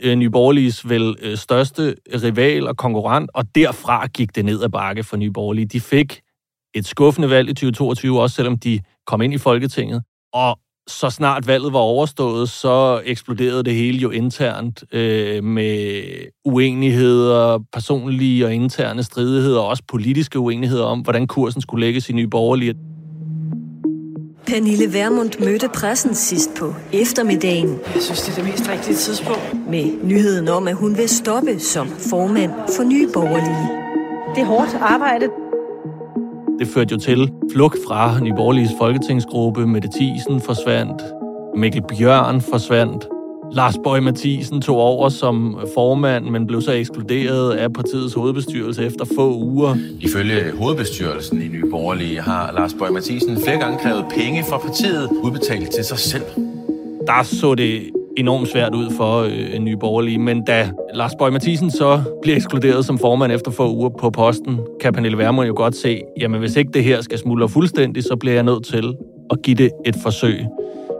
øh, 0.02 0.14
Nye 0.14 0.30
Borgerliges 0.30 0.88
vel 0.88 1.16
øh, 1.22 1.36
største 1.36 1.94
rival 2.14 2.68
og 2.68 2.76
konkurrent, 2.76 3.30
og 3.34 3.44
derfra 3.54 4.06
gik 4.06 4.36
det 4.36 4.44
ned 4.44 4.62
ad 4.62 4.68
bakke 4.68 5.02
for 5.02 5.16
Nye 5.16 5.30
Borgerlige. 5.30 5.66
De 5.66 5.80
fik 5.80 6.20
et 6.74 6.86
skuffende 6.86 7.30
valg 7.30 7.48
i 7.48 7.54
2022, 7.54 8.22
også 8.22 8.36
selvom 8.36 8.58
de 8.58 8.80
kom 9.06 9.22
ind 9.22 9.34
i 9.34 9.38
Folketinget. 9.38 10.02
Og 10.34 10.58
så 10.88 11.10
snart 11.10 11.46
valget 11.46 11.72
var 11.72 11.78
overstået, 11.78 12.48
så 12.48 13.00
eksploderede 13.04 13.62
det 13.62 13.74
hele 13.74 13.98
jo 13.98 14.10
internt 14.10 14.84
øh, 14.92 15.44
med 15.44 16.02
uenigheder, 16.44 17.58
personlige 17.72 18.46
og 18.46 18.54
interne 18.54 19.02
stridigheder, 19.02 19.60
og 19.60 19.66
også 19.66 19.82
politiske 19.88 20.38
uenigheder 20.38 20.84
om, 20.84 21.00
hvordan 21.00 21.26
kursen 21.26 21.60
skulle 21.60 21.86
lægges 21.86 22.08
i 22.10 22.12
Nye 22.12 22.28
Borgerlige. 22.28 22.74
Pernille 24.46 24.92
Vermund 24.92 25.44
mødte 25.44 25.68
pressen 25.74 26.14
sidst 26.14 26.50
på 26.58 26.74
eftermiddagen. 26.92 27.68
Jeg 27.94 28.02
synes, 28.02 28.22
det 28.22 28.30
er 28.30 28.42
det 28.42 28.44
mest 28.44 28.70
rigtige 28.70 28.96
tidspunkt. 28.96 29.56
Med 29.70 30.04
nyheden 30.04 30.48
om, 30.48 30.68
at 30.68 30.74
hun 30.74 30.96
vil 30.96 31.08
stoppe 31.08 31.58
som 31.58 31.88
formand 31.88 32.52
for 32.76 32.84
Nye 32.84 33.08
Borgerlige. 33.14 33.68
Det 34.34 34.42
er 34.42 34.46
hårdt 34.46 34.74
arbejde. 34.80 35.45
Det 36.58 36.68
førte 36.68 36.92
jo 36.92 36.98
til 36.98 37.30
flugt 37.52 37.78
fra 37.86 38.20
Nye 38.20 38.32
Borgerliges 38.36 38.70
folketingsgruppe. 38.78 39.66
Mette 39.66 39.88
Thiesen 39.96 40.40
forsvandt. 40.40 41.02
Mikkel 41.56 41.82
Bjørn 41.82 42.40
forsvandt. 42.40 43.08
Lars 43.52 43.74
Bøge 43.84 44.00
Mathisen 44.00 44.60
tog 44.60 44.76
over 44.76 45.08
som 45.08 45.58
formand, 45.74 46.24
men 46.24 46.46
blev 46.46 46.62
så 46.62 46.72
ekskluderet 46.72 47.52
af 47.52 47.72
partiets 47.72 48.14
hovedbestyrelse 48.14 48.84
efter 48.84 49.04
få 49.16 49.34
uger. 49.34 49.76
Ifølge 50.00 50.52
hovedbestyrelsen 50.58 51.42
i 51.42 51.48
Nye 51.48 51.70
Borgerlige 51.70 52.20
har 52.20 52.52
Lars 52.52 52.74
Bøge 52.74 52.92
Mathisen 52.92 53.42
flere 53.42 53.58
gange 53.58 53.78
krævet 53.78 54.04
penge 54.16 54.44
fra 54.44 54.58
partiet 54.58 55.08
udbetalt 55.22 55.70
til 55.70 55.84
sig 55.84 55.98
selv. 55.98 56.24
Der 57.06 57.22
så 57.22 57.54
det 57.54 57.90
enormt 58.16 58.48
svært 58.48 58.74
ud 58.74 58.90
for 58.90 59.20
øh, 59.20 59.56
en 59.56 59.64
ny 59.64 59.72
borgerlige, 59.72 60.18
men 60.18 60.44
da 60.44 60.70
Lars 60.94 61.12
Bøge 61.18 61.30
Mathisen 61.30 61.70
så 61.70 62.02
bliver 62.22 62.36
ekskluderet 62.36 62.84
som 62.84 62.98
formand 62.98 63.32
efter 63.32 63.50
få 63.50 63.74
uger 63.74 63.88
på 63.88 64.10
posten, 64.10 64.60
kan 64.80 64.92
Pernille 64.92 65.18
Vermund 65.18 65.46
jo 65.46 65.54
godt 65.56 65.76
se, 65.76 66.00
jamen 66.20 66.40
hvis 66.40 66.56
ikke 66.56 66.70
det 66.74 66.84
her 66.84 67.00
skal 67.00 67.18
smuldre 67.18 67.48
fuldstændig, 67.48 68.02
så 68.02 68.16
bliver 68.20 68.34
jeg 68.34 68.42
nødt 68.42 68.64
til 68.64 68.94
at 69.30 69.42
give 69.42 69.56
det 69.56 69.70
et 69.86 69.96
forsøg 70.02 70.40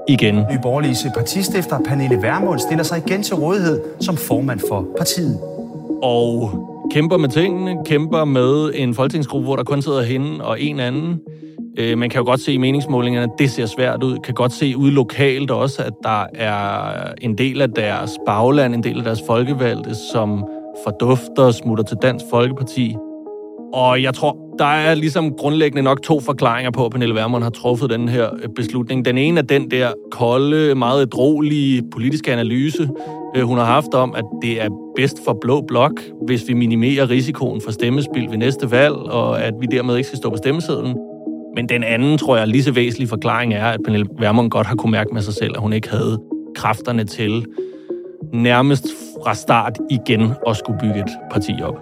igen. 0.09 0.35
Nye 0.35 0.59
Borgerliges 0.63 1.07
partistifter 1.15 1.79
Pernille 1.85 2.17
Vermund 2.23 2.59
stiller 2.59 2.85
sig 2.85 3.03
igen 3.07 3.23
til 3.23 3.35
rådighed 3.35 3.81
som 4.01 4.17
formand 4.17 4.61
for 4.69 4.87
partiet. 4.99 5.39
Og 6.03 6.51
kæmper 6.91 7.17
med 7.17 7.29
tingene, 7.29 7.77
kæmper 7.85 8.25
med 8.25 8.71
en 8.75 8.95
folketingsgruppe, 8.95 9.45
hvor 9.45 9.57
der 9.57 9.65
kun 9.65 9.83
sidder 9.83 10.03
hende 10.03 10.45
og 10.45 10.61
en 10.61 10.81
anden. 10.81 11.21
Øh, 11.79 11.99
man 11.99 12.11
kan 12.11 12.19
jo 12.19 12.25
godt 12.25 12.41
se 12.41 12.53
i 12.53 12.57
meningsmålingerne, 12.57 13.33
at 13.33 13.39
det 13.39 13.51
ser 13.51 13.67
svært 13.67 14.03
ud. 14.03 14.19
Kan 14.19 14.35
godt 14.35 14.53
se 14.53 14.77
ude 14.77 14.91
lokalt 14.91 15.51
også, 15.51 15.83
at 15.83 15.93
der 16.03 16.25
er 16.35 16.93
en 17.21 17.39
del 17.39 17.63
af 17.63 17.71
deres 17.71 18.11
bagland, 18.27 18.75
en 18.75 18.83
del 18.83 18.99
af 18.99 19.05
deres 19.05 19.23
folkevalgte, 19.27 19.91
som 20.13 20.45
fordufter 20.85 21.43
og 21.43 21.55
smutter 21.55 21.85
til 21.85 21.97
Dansk 22.03 22.25
Folkeparti. 22.31 22.97
Og 23.75 24.03
jeg 24.03 24.15
tror, 24.15 24.37
der 24.59 24.65
er 24.65 24.95
ligesom 24.95 25.33
grundlæggende 25.33 25.83
nok 25.83 26.03
to 26.03 26.21
forklaringer 26.21 26.71
på, 26.71 26.85
at 26.85 26.91
Pernille 26.91 27.15
Vermund 27.15 27.43
har 27.43 27.51
truffet 27.51 27.91
den 27.91 28.09
her 28.09 28.29
øh, 28.43 28.49
beslutning. 28.57 29.05
Den 29.05 29.19
ene 29.19 29.41
er 29.41 29.45
den 29.45 29.71
der 29.71 29.89
kolde, 30.11 30.75
meget 30.75 31.13
drolige 31.13 31.83
politiske 31.93 32.33
analyse, 32.33 32.89
øh, 33.37 33.43
hun 33.43 33.59
har 33.59 33.65
haft 33.65 33.95
om, 33.95 34.15
at 34.17 34.25
det 34.43 34.63
er 34.63 34.69
bedst 34.97 35.25
for 35.25 35.39
blå 35.41 35.61
blok, 35.69 36.01
hvis 36.27 36.49
vi 36.49 36.53
minimerer 36.53 37.11
risikoen 37.11 37.61
for 37.61 37.71
stemmespil 37.71 38.31
ved 38.31 38.39
næste 38.39 38.71
valg, 38.71 38.95
og 38.95 39.43
at 39.43 39.55
vi 39.61 39.67
dermed 39.71 39.97
ikke 39.97 40.07
skal 40.07 40.17
stå 40.17 40.31
på 40.31 40.37
stemmesedlen. 40.37 40.97
Men 41.57 41.69
den 41.69 41.85
anden, 41.85 42.19
tror 42.19 42.37
jeg, 42.37 42.49
lige 42.49 42.63
så 42.63 42.73
væsentlig 42.73 43.09
forklaring 43.09 43.55
er, 43.55 43.67
at 43.67 43.81
Pernille 43.85 44.07
Vermund 44.19 44.51
godt 44.51 44.67
har 44.67 44.75
kunne 44.75 44.91
mærke 44.91 45.15
med 45.15 45.23
sig 45.23 45.35
selv, 45.35 45.53
at 45.55 45.61
hun 45.61 45.73
ikke 45.73 45.91
havde 45.91 46.23
kræfterne 46.55 47.05
til 47.05 47.47
nærmest 48.33 48.87
fra 49.25 49.35
start 49.35 49.79
igen 49.91 50.33
at 50.49 50.57
skulle 50.57 50.79
bygge 50.81 50.99
et 50.99 51.11
parti 51.31 51.53
op. 51.63 51.75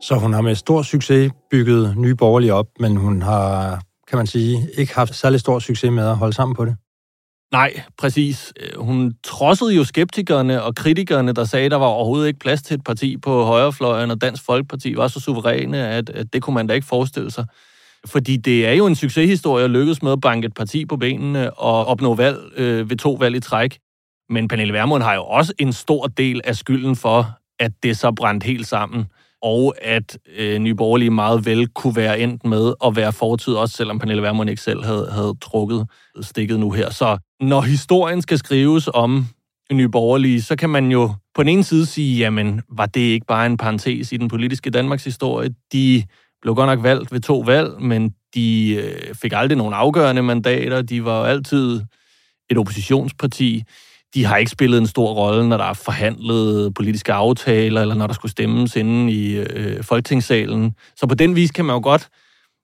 Så 0.00 0.14
hun 0.14 0.32
har 0.32 0.40
med 0.40 0.54
stor 0.54 0.82
succes 0.82 1.32
bygget 1.50 1.94
nye 1.96 2.14
borgerlige 2.14 2.54
op, 2.54 2.66
men 2.80 2.96
hun 2.96 3.22
har, 3.22 3.80
kan 4.08 4.16
man 4.16 4.26
sige, 4.26 4.58
ikke 4.78 4.94
haft 4.94 5.14
særlig 5.14 5.40
stor 5.40 5.58
succes 5.58 5.90
med 5.90 6.06
at 6.08 6.16
holde 6.16 6.32
sammen 6.32 6.56
på 6.56 6.64
det. 6.64 6.76
Nej, 7.52 7.82
præcis. 7.98 8.52
Øh, 8.60 8.80
hun 8.84 9.14
trodsede 9.24 9.74
jo 9.74 9.84
skeptikerne 9.84 10.62
og 10.62 10.74
kritikerne, 10.74 11.32
der 11.32 11.44
sagde, 11.44 11.64
at 11.64 11.70
der 11.70 11.76
var 11.76 11.86
overhovedet 11.86 12.26
ikke 12.26 12.38
plads 12.38 12.62
til 12.62 12.74
et 12.74 12.84
parti 12.84 13.16
på 13.16 13.44
højrefløjen, 13.44 14.10
og 14.10 14.20
Dansk 14.20 14.44
Folkeparti 14.44 14.96
var 14.96 15.08
så 15.08 15.20
suveræne, 15.20 15.88
at, 15.88 16.10
at 16.10 16.32
det 16.32 16.42
kunne 16.42 16.54
man 16.54 16.66
da 16.66 16.74
ikke 16.74 16.86
forestille 16.86 17.30
sig. 17.30 17.46
Fordi 18.06 18.36
det 18.36 18.66
er 18.66 18.72
jo 18.72 18.86
en 18.86 18.94
succeshistorie 18.94 19.64
at 19.64 19.70
lykkes 19.70 20.02
med 20.02 20.12
at 20.12 20.20
banke 20.20 20.46
et 20.46 20.54
parti 20.54 20.86
på 20.86 20.96
benene 20.96 21.54
og 21.54 21.86
opnå 21.86 22.14
valg 22.14 22.38
øh, 22.56 22.90
ved 22.90 22.96
to 22.96 23.12
valg 23.12 23.36
i 23.36 23.40
træk. 23.40 23.78
Men 24.28 24.48
Pernille 24.48 24.72
Vermund 24.72 25.02
har 25.02 25.14
jo 25.14 25.24
også 25.24 25.52
en 25.58 25.72
stor 25.72 26.06
del 26.06 26.40
af 26.44 26.56
skylden 26.56 26.96
for, 26.96 27.30
at 27.58 27.72
det 27.82 27.96
så 27.96 28.12
brændte 28.12 28.46
helt 28.46 28.66
sammen 28.66 29.06
og 29.42 29.74
at 29.82 30.18
øh, 30.36 30.58
Nye 30.58 30.74
Borgerlige 30.74 31.10
meget 31.10 31.46
vel 31.46 31.68
kunne 31.68 31.96
være 31.96 32.20
endt 32.20 32.46
med 32.46 32.74
at 32.86 32.96
være 32.96 33.12
fortid, 33.12 33.54
også 33.54 33.76
selvom 33.76 33.98
Pernille 33.98 34.22
Vermund 34.22 34.50
ikke 34.50 34.62
selv 34.62 34.84
havde, 34.84 35.08
havde 35.12 35.34
trukket 35.40 35.86
stikket 36.20 36.60
nu 36.60 36.70
her. 36.70 36.90
Så 36.90 37.18
når 37.40 37.60
historien 37.60 38.22
skal 38.22 38.38
skrives 38.38 38.88
om 38.94 39.26
Nye 39.72 39.88
Borgerlige, 39.88 40.42
så 40.42 40.56
kan 40.56 40.70
man 40.70 40.92
jo 40.92 41.14
på 41.34 41.42
den 41.42 41.48
ene 41.48 41.64
side 41.64 41.86
sige, 41.86 42.18
jamen, 42.18 42.62
var 42.68 42.86
det 42.86 43.00
ikke 43.00 43.26
bare 43.26 43.46
en 43.46 43.56
parentes 43.56 44.12
i 44.12 44.16
den 44.16 44.28
politiske 44.28 44.70
Danmarks 44.70 45.04
historie? 45.04 45.54
De 45.72 46.04
blev 46.42 46.54
godt 46.54 46.66
nok 46.66 46.82
valgt 46.82 47.12
ved 47.12 47.20
to 47.20 47.38
valg, 47.38 47.82
men 47.82 48.14
de 48.34 48.74
øh, 48.74 49.14
fik 49.14 49.32
aldrig 49.34 49.58
nogen 49.58 49.74
afgørende 49.74 50.22
mandater. 50.22 50.82
De 50.82 51.04
var 51.04 51.24
altid 51.24 51.80
et 52.50 52.58
oppositionsparti 52.58 53.62
de 54.14 54.24
har 54.24 54.36
ikke 54.36 54.50
spillet 54.50 54.78
en 54.78 54.86
stor 54.86 55.12
rolle, 55.12 55.48
når 55.48 55.56
der 55.56 55.64
er 55.64 55.74
forhandlet 55.74 56.74
politiske 56.74 57.12
aftaler, 57.12 57.80
eller 57.80 57.94
når 57.94 58.06
der 58.06 58.14
skulle 58.14 58.32
stemmes 58.32 58.76
inde 58.76 59.12
i 59.12 59.34
øh, 59.34 59.84
folketingssalen. 59.84 60.74
Så 60.96 61.06
på 61.06 61.14
den 61.14 61.36
vis 61.36 61.50
kan 61.50 61.64
man 61.64 61.74
jo 61.74 61.80
godt 61.82 62.08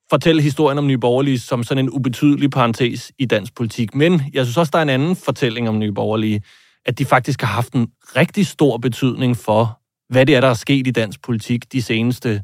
fortælle 0.09 0.41
historien 0.41 0.77
om 0.77 0.87
Nye 0.87 0.97
Borgerlige 0.97 1.39
som 1.39 1.63
sådan 1.63 1.85
en 1.85 1.89
ubetydelig 1.89 2.49
parentes 2.49 3.11
i 3.19 3.25
dansk 3.25 3.55
politik. 3.55 3.95
Men 3.95 4.21
jeg 4.33 4.45
synes 4.45 4.57
også, 4.57 4.71
der 4.71 4.77
er 4.77 4.83
en 4.83 4.89
anden 4.89 5.15
fortælling 5.15 5.69
om 5.69 5.79
Nye 5.79 5.91
Borgerlige, 5.91 6.41
at 6.85 6.99
de 6.99 7.05
faktisk 7.05 7.41
har 7.41 7.47
haft 7.47 7.73
en 7.73 7.87
rigtig 8.15 8.47
stor 8.47 8.77
betydning 8.77 9.37
for, 9.37 9.79
hvad 10.09 10.25
det 10.25 10.35
er, 10.35 10.41
der 10.41 10.47
er 10.47 10.53
sket 10.53 10.87
i 10.87 10.91
dansk 10.91 11.21
politik 11.21 11.71
de 11.71 11.81
seneste 11.81 12.43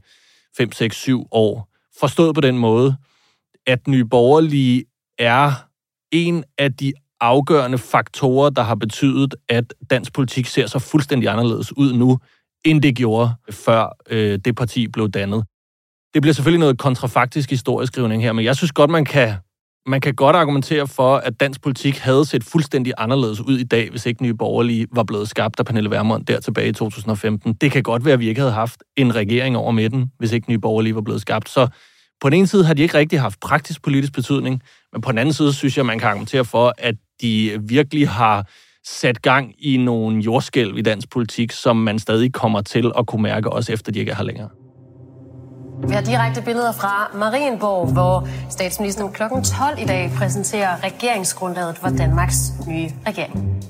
5, 0.57 0.71
6, 0.71 0.95
7 0.95 1.27
år. 1.31 1.69
Forstået 1.99 2.35
på 2.35 2.41
den 2.41 2.57
måde, 2.57 2.95
at 3.67 3.87
Nye 3.87 4.05
Borgerlige 4.05 4.85
er 5.19 5.51
en 6.11 6.43
af 6.57 6.73
de 6.73 6.93
afgørende 7.23 7.77
faktorer, 7.77 8.49
der 8.49 8.61
har 8.61 8.75
betydet, 8.75 9.35
at 9.49 9.73
dansk 9.89 10.13
politik 10.13 10.45
ser 10.45 10.67
så 10.67 10.79
fuldstændig 10.79 11.29
anderledes 11.29 11.77
ud 11.77 11.93
nu, 11.93 12.19
end 12.65 12.81
det 12.81 12.95
gjorde, 12.95 13.33
før 13.51 13.97
øh, 14.09 14.39
det 14.45 14.55
parti 14.55 14.87
blev 14.87 15.09
dannet. 15.09 15.43
Det 16.13 16.21
bliver 16.21 16.33
selvfølgelig 16.33 16.59
noget 16.59 16.77
kontrafaktisk 16.77 17.49
historieskrivning 17.49 18.23
her, 18.23 18.33
men 18.33 18.45
jeg 18.45 18.55
synes 18.55 18.71
godt, 18.71 18.89
man 18.89 19.05
kan, 19.05 19.33
man 19.87 20.01
kan 20.01 20.15
godt 20.15 20.35
argumentere 20.35 20.87
for, 20.87 21.15
at 21.15 21.39
dansk 21.39 21.61
politik 21.61 21.97
havde 21.97 22.25
set 22.25 22.43
fuldstændig 22.43 22.93
anderledes 22.97 23.41
ud 23.41 23.57
i 23.57 23.63
dag, 23.63 23.89
hvis 23.89 24.05
ikke 24.05 24.23
Nye 24.23 24.33
Borgerlige 24.33 24.87
var 24.91 25.03
blevet 25.03 25.29
skabt 25.29 25.59
af 25.59 25.65
Pernille 25.65 25.91
Vermund 25.91 26.25
der 26.25 26.39
tilbage 26.39 26.69
i 26.69 26.73
2015. 26.73 27.53
Det 27.53 27.71
kan 27.71 27.83
godt 27.83 28.05
være, 28.05 28.13
at 28.13 28.19
vi 28.19 28.29
ikke 28.29 28.41
havde 28.41 28.53
haft 28.53 28.83
en 28.97 29.15
regering 29.15 29.57
over 29.57 29.71
midten, 29.71 30.11
hvis 30.19 30.31
ikke 30.31 30.49
Nye 30.49 30.59
Borgerlige 30.59 30.95
var 30.95 31.01
blevet 31.01 31.21
skabt. 31.21 31.49
Så 31.49 31.67
på 32.23 32.29
den 32.29 32.37
ene 32.37 32.47
side 32.47 32.65
har 32.65 32.73
de 32.73 32.81
ikke 32.81 32.97
rigtig 32.97 33.21
haft 33.21 33.39
praktisk 33.39 33.83
politisk 33.83 34.13
betydning, 34.13 34.61
men 34.93 35.01
på 35.01 35.11
den 35.11 35.17
anden 35.17 35.33
side 35.33 35.53
synes 35.53 35.77
jeg, 35.77 35.85
man 35.85 35.99
kan 35.99 36.07
argumentere 36.07 36.45
for, 36.45 36.73
at 36.77 36.95
de 37.21 37.59
virkelig 37.61 38.09
har 38.09 38.47
sat 38.85 39.21
gang 39.21 39.53
i 39.59 39.77
nogle 39.77 40.19
jordskælv 40.19 40.77
i 40.77 40.81
dansk 40.81 41.09
politik, 41.09 41.51
som 41.51 41.77
man 41.77 41.99
stadig 41.99 42.33
kommer 42.33 42.61
til 42.61 42.91
at 42.97 43.07
kunne 43.07 43.21
mærke, 43.21 43.49
også 43.49 43.73
efter 43.73 43.91
de 43.91 43.99
ikke 43.99 44.11
er 44.11 44.15
her 44.15 44.23
længere. 44.23 44.49
Vi 45.87 45.93
har 45.93 46.01
direkte 46.01 46.41
billeder 46.41 46.71
fra 46.71 47.17
Marienborg, 47.17 47.93
hvor 47.93 48.27
statsministeren 48.49 49.13
kl. 49.13 49.21
12 49.21 49.79
i 49.81 49.85
dag 49.85 50.11
præsenterer 50.17 50.83
regeringsgrundlaget 50.83 51.77
for 51.77 51.89
Danmarks 51.89 52.37
nye 52.67 52.89
regering. 53.07 53.63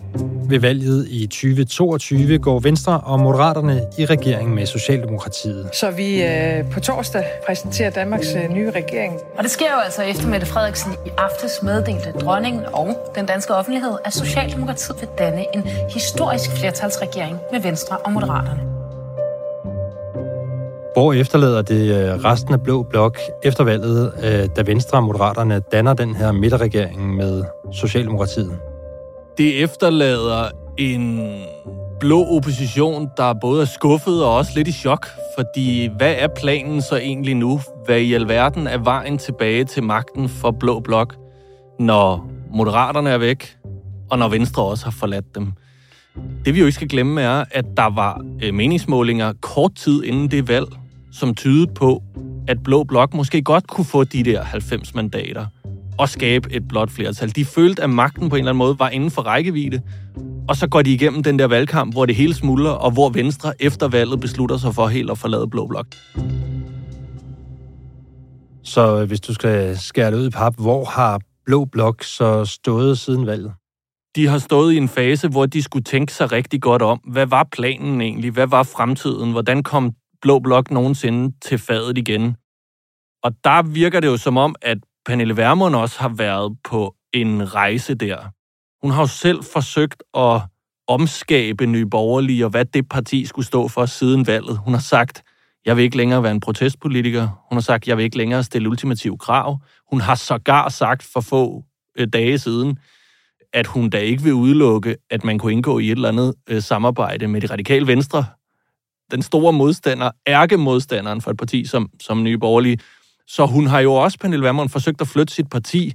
Ved 0.54 0.60
valget 0.60 1.08
i 1.10 1.28
2022 1.28 2.38
går 2.38 2.60
Venstre 2.60 3.00
og 3.00 3.20
Moderaterne 3.20 3.82
i 3.98 4.06
regering 4.06 4.54
med 4.54 4.66
Socialdemokratiet. 4.66 5.70
Så 5.74 5.92
vi 5.92 6.24
øh, 6.24 6.72
på 6.72 6.80
torsdag 6.80 7.26
præsenterer 7.48 7.90
Danmarks 7.90 8.28
øh, 8.36 8.56
nye 8.56 8.72
regering. 8.72 9.14
Og 9.38 9.44
det 9.44 9.52
sker 9.52 9.66
jo 9.66 9.80
altså 9.80 10.02
efter 10.02 10.28
Mette 10.28 10.46
Frederiksen 10.46 10.92
i 11.06 11.10
aftes 11.18 11.64
meddelte 11.64 12.12
dronningen 12.12 12.62
og 12.74 13.12
den 13.16 13.26
danske 13.26 13.54
offentlighed, 13.54 13.92
at 14.06 14.14
Socialdemokratiet 14.14 14.98
vil 15.00 15.10
danne 15.18 15.46
en 15.56 15.64
historisk 15.94 16.52
flertalsregering 16.52 17.38
med 17.52 17.62
Venstre 17.62 17.98
og 17.98 18.12
Moderaterne. 18.12 18.62
Hvor 20.94 21.14
efterlader 21.14 21.62
det 21.62 21.96
øh, 21.96 22.24
resten 22.26 22.54
af 22.54 22.62
Blå 22.62 22.84
Blok 22.84 23.18
efter 23.44 23.64
valget, 23.64 24.14
øh, 24.24 24.50
da 24.56 24.62
Venstre 24.62 24.98
og 24.98 25.04
Moderaterne 25.04 25.60
danner 25.60 25.94
den 25.94 26.16
her 26.16 26.32
midterregering 26.32 27.16
med 27.16 27.44
Socialdemokratiet? 27.72 28.60
Det 29.38 29.63
efterlader 29.63 30.50
en 30.78 31.22
blå 32.00 32.25
opposition, 32.25 33.10
der 33.18 33.34
både 33.34 33.62
er 33.62 33.66
skuffet 33.66 34.24
og 34.24 34.36
også 34.36 34.52
lidt 34.56 34.68
i 34.68 34.72
chok. 34.72 35.08
Fordi 35.38 35.90
hvad 35.98 36.16
er 36.18 36.28
planen 36.28 36.82
så 36.82 36.96
egentlig 36.96 37.36
nu? 37.36 37.60
Hvad 37.86 38.00
i 38.00 38.13
alverden 38.13 38.68
er 38.68 38.78
vejen 38.78 39.18
tilbage 39.18 39.66
til 39.66 39.84
magten 39.84 40.30
for 40.30 40.52
Blå 40.52 40.80
Blok, 40.80 41.16
når 41.80 42.32
Moderaterne 42.54 43.10
er 43.10 43.18
væk, 43.18 43.58
og 44.12 44.18
når 44.18 44.28
Venstre 44.28 44.63
også 44.63 44.86
har 44.86 44.92
forladt 44.92 45.36
dem? 45.36 45.54
Det 46.46 46.54
vi 46.54 46.60
jo 46.60 46.66
ikke 46.66 46.75
skal 46.75 46.90
glemme 46.90 47.22
er, 47.22 47.46
at 47.52 47.66
der 47.78 47.96
var 47.96 48.22
øh, 48.44 48.54
meningsmålinger 48.54 49.34
kort 49.42 49.75
tid 49.75 50.04
inden 50.04 50.32
det 50.32 50.48
valg, 50.48 50.68
som 51.12 51.36
tydede 51.36 51.74
på, 51.74 52.04
at 52.48 52.63
Blå 52.63 52.84
Blok 52.84 53.13
måske 53.13 53.42
godt 53.42 53.68
kunne 53.68 53.86
få 53.86 54.04
de 54.04 54.24
der 54.24 54.44
90 54.44 54.96
mandater 54.96 55.46
og 55.98 56.10
skabe 56.10 56.52
et 56.52 56.68
blot 56.68 56.92
flertal. 56.92 57.36
De 57.36 57.46
følte, 57.46 57.84
at 57.84 57.90
magten 57.90 58.30
på 58.30 58.36
en 58.36 58.40
eller 58.40 58.52
anden 58.52 58.58
måde 58.58 58.80
var 58.80 58.90
inden 58.90 59.12
for 59.12 59.22
rækkevidde, 59.22 59.82
og 60.48 60.56
så 60.56 60.68
går 60.68 60.82
de 60.82 60.94
igennem 60.94 61.24
den 61.24 61.40
der 61.40 61.48
valgkamp, 61.48 61.94
hvor 61.94 62.06
det 62.06 62.16
hele 62.16 62.34
smuldrer, 62.34 62.72
og 62.72 62.92
hvor 62.92 63.10
Venstre 63.10 63.54
efter 63.60 63.88
valget 63.88 64.20
beslutter 64.20 64.58
sig 64.58 64.76
for 64.76 64.88
helt 64.88 65.12
at 65.12 65.18
forlade 65.18 65.48
Blå 65.48 65.68
Blok. 65.68 65.88
Så 68.64 69.00
øh, 69.02 69.08
hvis 69.08 69.22
du 69.22 69.34
skal 69.34 69.78
skære 69.78 70.12
det 70.12 70.18
ud 70.18 70.28
i 70.28 70.30
pap, 70.30 70.56
hvor 70.58 70.86
har 70.86 71.22
Blå 71.46 71.66
Blok 71.66 72.04
så 72.04 72.46
stået 72.46 73.00
siden 73.00 73.26
valget? 73.26 73.54
De 74.16 74.28
har 74.28 74.38
stået 74.38 74.74
i 74.74 74.78
en 74.78 74.90
fase, 74.90 75.28
hvor 75.28 75.46
de 75.46 75.64
skulle 75.64 75.84
tænke 75.84 76.14
sig 76.14 76.32
rigtig 76.32 76.62
godt 76.62 76.82
om. 76.82 76.98
Hvad 76.98 77.26
var 77.26 77.48
planen 77.52 78.02
egentlig? 78.02 78.32
Hvad 78.32 78.48
var 78.48 78.64
fremtiden? 78.64 79.32
Hvordan 79.32 79.64
kom 79.64 79.92
Blå 80.22 80.40
Blok 80.40 80.72
nogensinde 80.72 81.36
til 81.42 81.58
fadet 81.58 81.98
igen? 81.98 82.36
Og 83.24 83.32
der 83.44 83.62
virker 83.62 84.00
det 84.00 84.08
jo 84.08 84.18
som 84.18 84.38
om, 84.38 84.56
at 84.62 84.78
Pernille 85.06 85.38
Vermund 85.38 85.76
også 85.76 86.00
har 86.00 86.10
været 86.10 86.58
på 86.64 86.96
en 87.14 87.54
rejse 87.54 87.96
der. 87.96 88.18
Hun 88.82 88.92
har 88.92 89.02
jo 89.02 89.08
selv 89.08 89.44
forsøgt 89.44 90.04
at 90.18 90.42
omskabe 90.88 91.66
Nye 91.66 91.86
Borgerlige, 91.86 92.46
og 92.46 92.50
hvad 92.50 92.66
det 92.66 92.90
parti 92.90 93.26
skulle 93.26 93.46
stå 93.46 93.68
for 93.68 93.86
siden 93.86 94.28
valget. 94.28 94.58
Hun 94.58 94.74
har 94.74 94.82
sagt, 94.82 95.24
jeg 95.66 95.78
vil 95.78 95.84
ikke 95.84 95.98
længere 95.98 96.24
være 96.24 96.32
en 96.32 96.40
protestpolitiker. 96.40 97.46
Hun 97.50 97.56
har 97.56 97.62
sagt, 97.62 97.88
jeg 97.88 97.98
vil 97.98 98.04
ikke 98.04 98.18
længere 98.18 98.44
stille 98.44 98.70
ultimative 98.70 99.18
krav. 99.18 99.60
Hun 99.92 100.02
har 100.02 100.16
sågar 100.16 100.70
sagt 100.70 101.04
for 101.04 101.22
få 101.22 101.64
øh, 101.98 102.08
dage 102.14 102.40
siden, 102.40 102.78
at 103.54 103.68
hun 103.68 103.90
da 103.90 103.98
ikke 103.98 104.24
vil 104.24 104.34
udelukke, 104.34 104.96
at 105.10 105.24
man 105.24 105.40
kunne 105.40 105.52
indgå 105.52 105.80
i 105.80 105.86
et 105.86 105.92
eller 105.92 106.10
andet 106.10 106.34
øh, 106.50 106.62
samarbejde 106.62 107.28
med 107.28 107.42
de 107.42 107.48
radikale 107.48 107.88
venstre. 107.88 108.26
Den 109.12 109.22
store 109.22 109.54
modstander, 109.54 110.12
ærkemodstanderen 110.28 111.22
for 111.22 111.32
et 111.32 111.38
parti 111.38 111.66
som, 111.66 111.90
som 112.02 112.24
Nye 112.24 112.38
Borgerlige. 112.38 112.80
Så 113.27 113.46
hun 113.46 113.68
har 113.68 113.80
jo 113.80 113.94
også, 113.94 114.20
Pernille 114.20 114.46
Vermund, 114.46 114.70
forsøgt 114.70 115.01
at 115.01 115.08
flytte 115.08 115.34
sit 115.34 115.50
parti, 115.50 115.94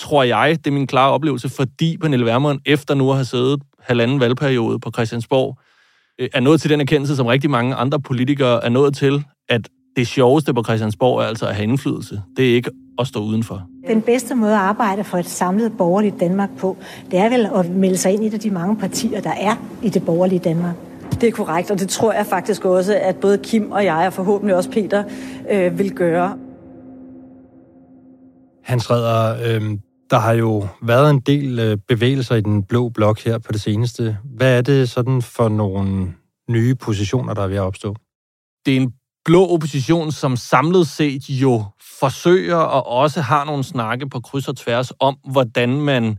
tror 0.00 0.22
jeg, 0.22 0.58
det 0.58 0.66
er 0.66 0.74
min 0.74 0.86
klare 0.86 1.10
oplevelse, 1.10 1.48
fordi 1.48 1.96
Pernille 1.96 2.26
Vermund 2.26 2.60
efter 2.66 2.94
nu 2.94 3.10
at 3.10 3.16
have 3.16 3.24
siddet 3.24 3.62
halvanden 3.80 4.20
valgperiode 4.20 4.78
på 4.78 4.90
Christiansborg, 4.90 5.58
øh, 6.20 6.28
er 6.32 6.40
nået 6.40 6.60
til 6.60 6.70
den 6.70 6.80
erkendelse, 6.80 7.16
som 7.16 7.26
rigtig 7.26 7.50
mange 7.50 7.74
andre 7.74 8.00
politikere 8.00 8.64
er 8.64 8.68
nået 8.68 8.96
til, 8.96 9.24
at 9.48 9.68
det 9.96 10.06
sjoveste 10.06 10.54
på 10.54 10.62
Christiansborg 10.62 11.20
er 11.20 11.24
altså 11.24 11.46
at 11.46 11.54
have 11.54 11.64
indflydelse. 11.64 12.22
Det 12.36 12.50
er 12.50 12.54
ikke 12.54 12.70
at 12.98 13.06
stå 13.06 13.20
udenfor. 13.20 13.66
Den 13.88 14.02
bedste 14.02 14.34
måde 14.34 14.52
at 14.52 14.58
arbejde 14.58 15.04
for 15.04 15.18
et 15.18 15.26
samlet 15.26 15.72
borgerligt 15.78 16.20
Danmark 16.20 16.50
på, 16.58 16.76
det 17.10 17.18
er 17.18 17.28
vel 17.28 17.48
at 17.54 17.70
melde 17.70 17.96
sig 17.96 18.12
ind 18.12 18.24
i 18.24 18.26
et 18.26 18.34
af 18.34 18.40
de 18.40 18.50
mange 18.50 18.76
partier, 18.76 19.20
der 19.20 19.32
er 19.32 19.56
i 19.82 19.88
det 19.88 20.04
borgerlige 20.04 20.38
Danmark. 20.38 20.74
Det 21.20 21.28
er 21.28 21.32
korrekt, 21.32 21.70
og 21.70 21.78
det 21.78 21.88
tror 21.88 22.12
jeg 22.12 22.26
faktisk 22.26 22.64
også, 22.64 22.98
at 23.02 23.16
både 23.16 23.38
Kim 23.38 23.70
og 23.70 23.84
jeg, 23.84 24.06
og 24.06 24.12
forhåbentlig 24.12 24.56
også 24.56 24.70
Peter, 24.70 25.04
øh, 25.50 25.78
vil 25.78 25.94
gøre. 25.94 26.38
Hans 28.64 28.90
Redder, 28.90 29.36
øh, 29.46 29.78
der 30.10 30.18
har 30.18 30.32
jo 30.32 30.68
været 30.82 31.10
en 31.10 31.20
del 31.20 31.58
øh, 31.58 31.76
bevægelser 31.88 32.34
i 32.34 32.40
den 32.40 32.62
blå 32.62 32.88
blok 32.88 33.20
her 33.20 33.38
på 33.38 33.52
det 33.52 33.60
seneste. 33.60 34.16
Hvad 34.24 34.58
er 34.58 34.62
det 34.62 34.90
sådan 34.90 35.22
for 35.22 35.48
nogle 35.48 36.12
nye 36.50 36.74
positioner, 36.74 37.34
der 37.34 37.42
er 37.42 37.46
ved 37.46 37.56
at 37.56 37.62
opstå? 37.62 37.96
Det 38.66 38.76
er 38.76 38.80
en 38.80 38.92
blå 39.24 39.46
opposition, 39.46 40.12
som 40.12 40.36
samlet 40.36 40.86
set 40.86 41.30
jo 41.30 41.64
forsøger 42.00 42.56
og 42.56 42.86
også 42.86 43.20
har 43.20 43.44
nogle 43.44 43.64
snakke 43.64 44.08
på 44.08 44.20
kryds 44.20 44.48
og 44.48 44.56
tværs 44.56 44.92
om, 45.00 45.16
hvordan 45.32 45.80
man 45.80 46.18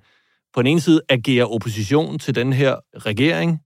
på 0.53 0.61
den 0.61 0.67
ene 0.67 0.81
side 0.81 1.01
agerer 1.09 1.45
opposition 1.45 2.19
til 2.19 2.35
den 2.35 2.53
her 2.53 2.75
regering, 2.95 3.59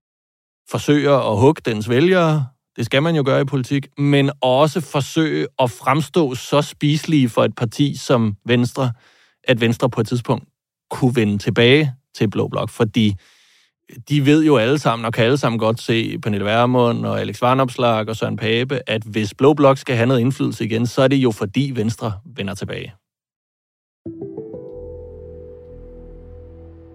forsøger 0.72 1.32
at 1.32 1.40
hugge 1.40 1.62
dens 1.66 1.90
vælgere, 1.90 2.46
det 2.78 2.86
skal 2.86 3.04
man 3.04 3.16
jo 3.16 3.24
gøre 3.26 3.42
i 3.42 3.46
politik, 3.46 3.88
men 3.98 4.32
også 4.42 4.82
forsøge 4.82 5.48
at 5.60 5.72
fremstå 5.72 6.36
så 6.36 6.62
spiselige 6.62 7.30
for 7.30 7.44
et 7.44 7.56
parti 7.56 7.96
som 7.98 8.36
Venstre, 8.46 8.92
at 9.44 9.62
Venstre 9.62 9.90
på 9.90 10.02
et 10.02 10.08
tidspunkt 10.08 10.46
kunne 10.92 11.16
vende 11.16 11.38
tilbage 11.38 11.94
til 12.18 12.30
Blå 12.30 12.48
Blok, 12.48 12.70
fordi 12.70 13.16
de 14.10 14.26
ved 14.26 14.44
jo 14.44 14.58
alle 14.58 14.80
sammen, 14.80 15.06
og 15.06 15.14
kan 15.14 15.26
alle 15.26 15.38
sammen 15.38 15.60
godt 15.60 15.82
se 15.82 16.18
Pernille 16.18 16.46
Vermund 16.46 17.06
og 17.06 17.22
Alex 17.22 17.42
Varnopslag 17.42 18.10
og 18.10 18.16
Søren 18.16 18.38
Pape, 18.38 18.80
at 18.90 19.04
hvis 19.04 19.34
Blå 19.34 19.54
Blok 19.54 19.78
skal 19.78 19.96
have 19.96 20.08
noget 20.08 20.22
indflydelse 20.22 20.66
igen, 20.66 20.88
så 20.88 21.02
er 21.02 21.08
det 21.08 21.16
jo 21.16 21.32
fordi 21.32 21.72
Venstre 21.76 22.14
vender 22.26 22.54
tilbage. 22.54 22.94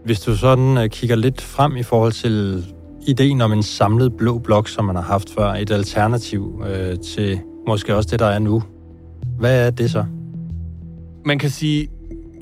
Hvis 0.04 0.20
du 0.20 0.37
sådan 0.37 0.78
øh, 0.78 0.90
kigger 0.90 1.16
lidt 1.16 1.40
frem 1.40 1.76
i 1.76 1.83
forhold 1.83 2.12
til 2.12 2.64
ideen 3.06 3.40
om 3.40 3.52
en 3.52 3.62
samlet 3.62 4.16
blå 4.16 4.38
blok, 4.38 4.68
som 4.68 4.84
man 4.84 4.96
har 4.96 5.02
haft 5.02 5.30
før, 5.34 5.52
et 5.52 5.70
alternativ 5.70 6.62
øh, 6.68 6.98
til 6.98 7.40
måske 7.66 7.96
også 7.96 8.08
det, 8.12 8.18
der 8.18 8.26
er 8.26 8.38
nu. 8.38 8.62
Hvad 9.38 9.66
er 9.66 9.70
det 9.70 9.90
så? 9.90 10.04
Man 11.24 11.38
kan 11.38 11.50
sige, 11.50 11.88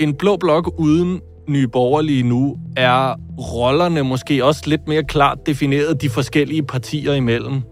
en 0.01 0.15
blå 0.15 0.37
blok 0.37 0.75
uden 0.79 1.21
nye 1.49 1.69
borgerlige 1.69 2.23
nu, 2.23 2.57
er 2.77 3.15
rollerne 3.39 4.03
måske 4.03 4.45
også 4.45 4.63
lidt 4.67 4.89
mere 4.89 5.05
klart 5.05 5.39
defineret 5.47 6.03
de 6.03 6.09
forskellige 6.09 6.63
partier 6.63 7.13
imellem. 7.13 7.63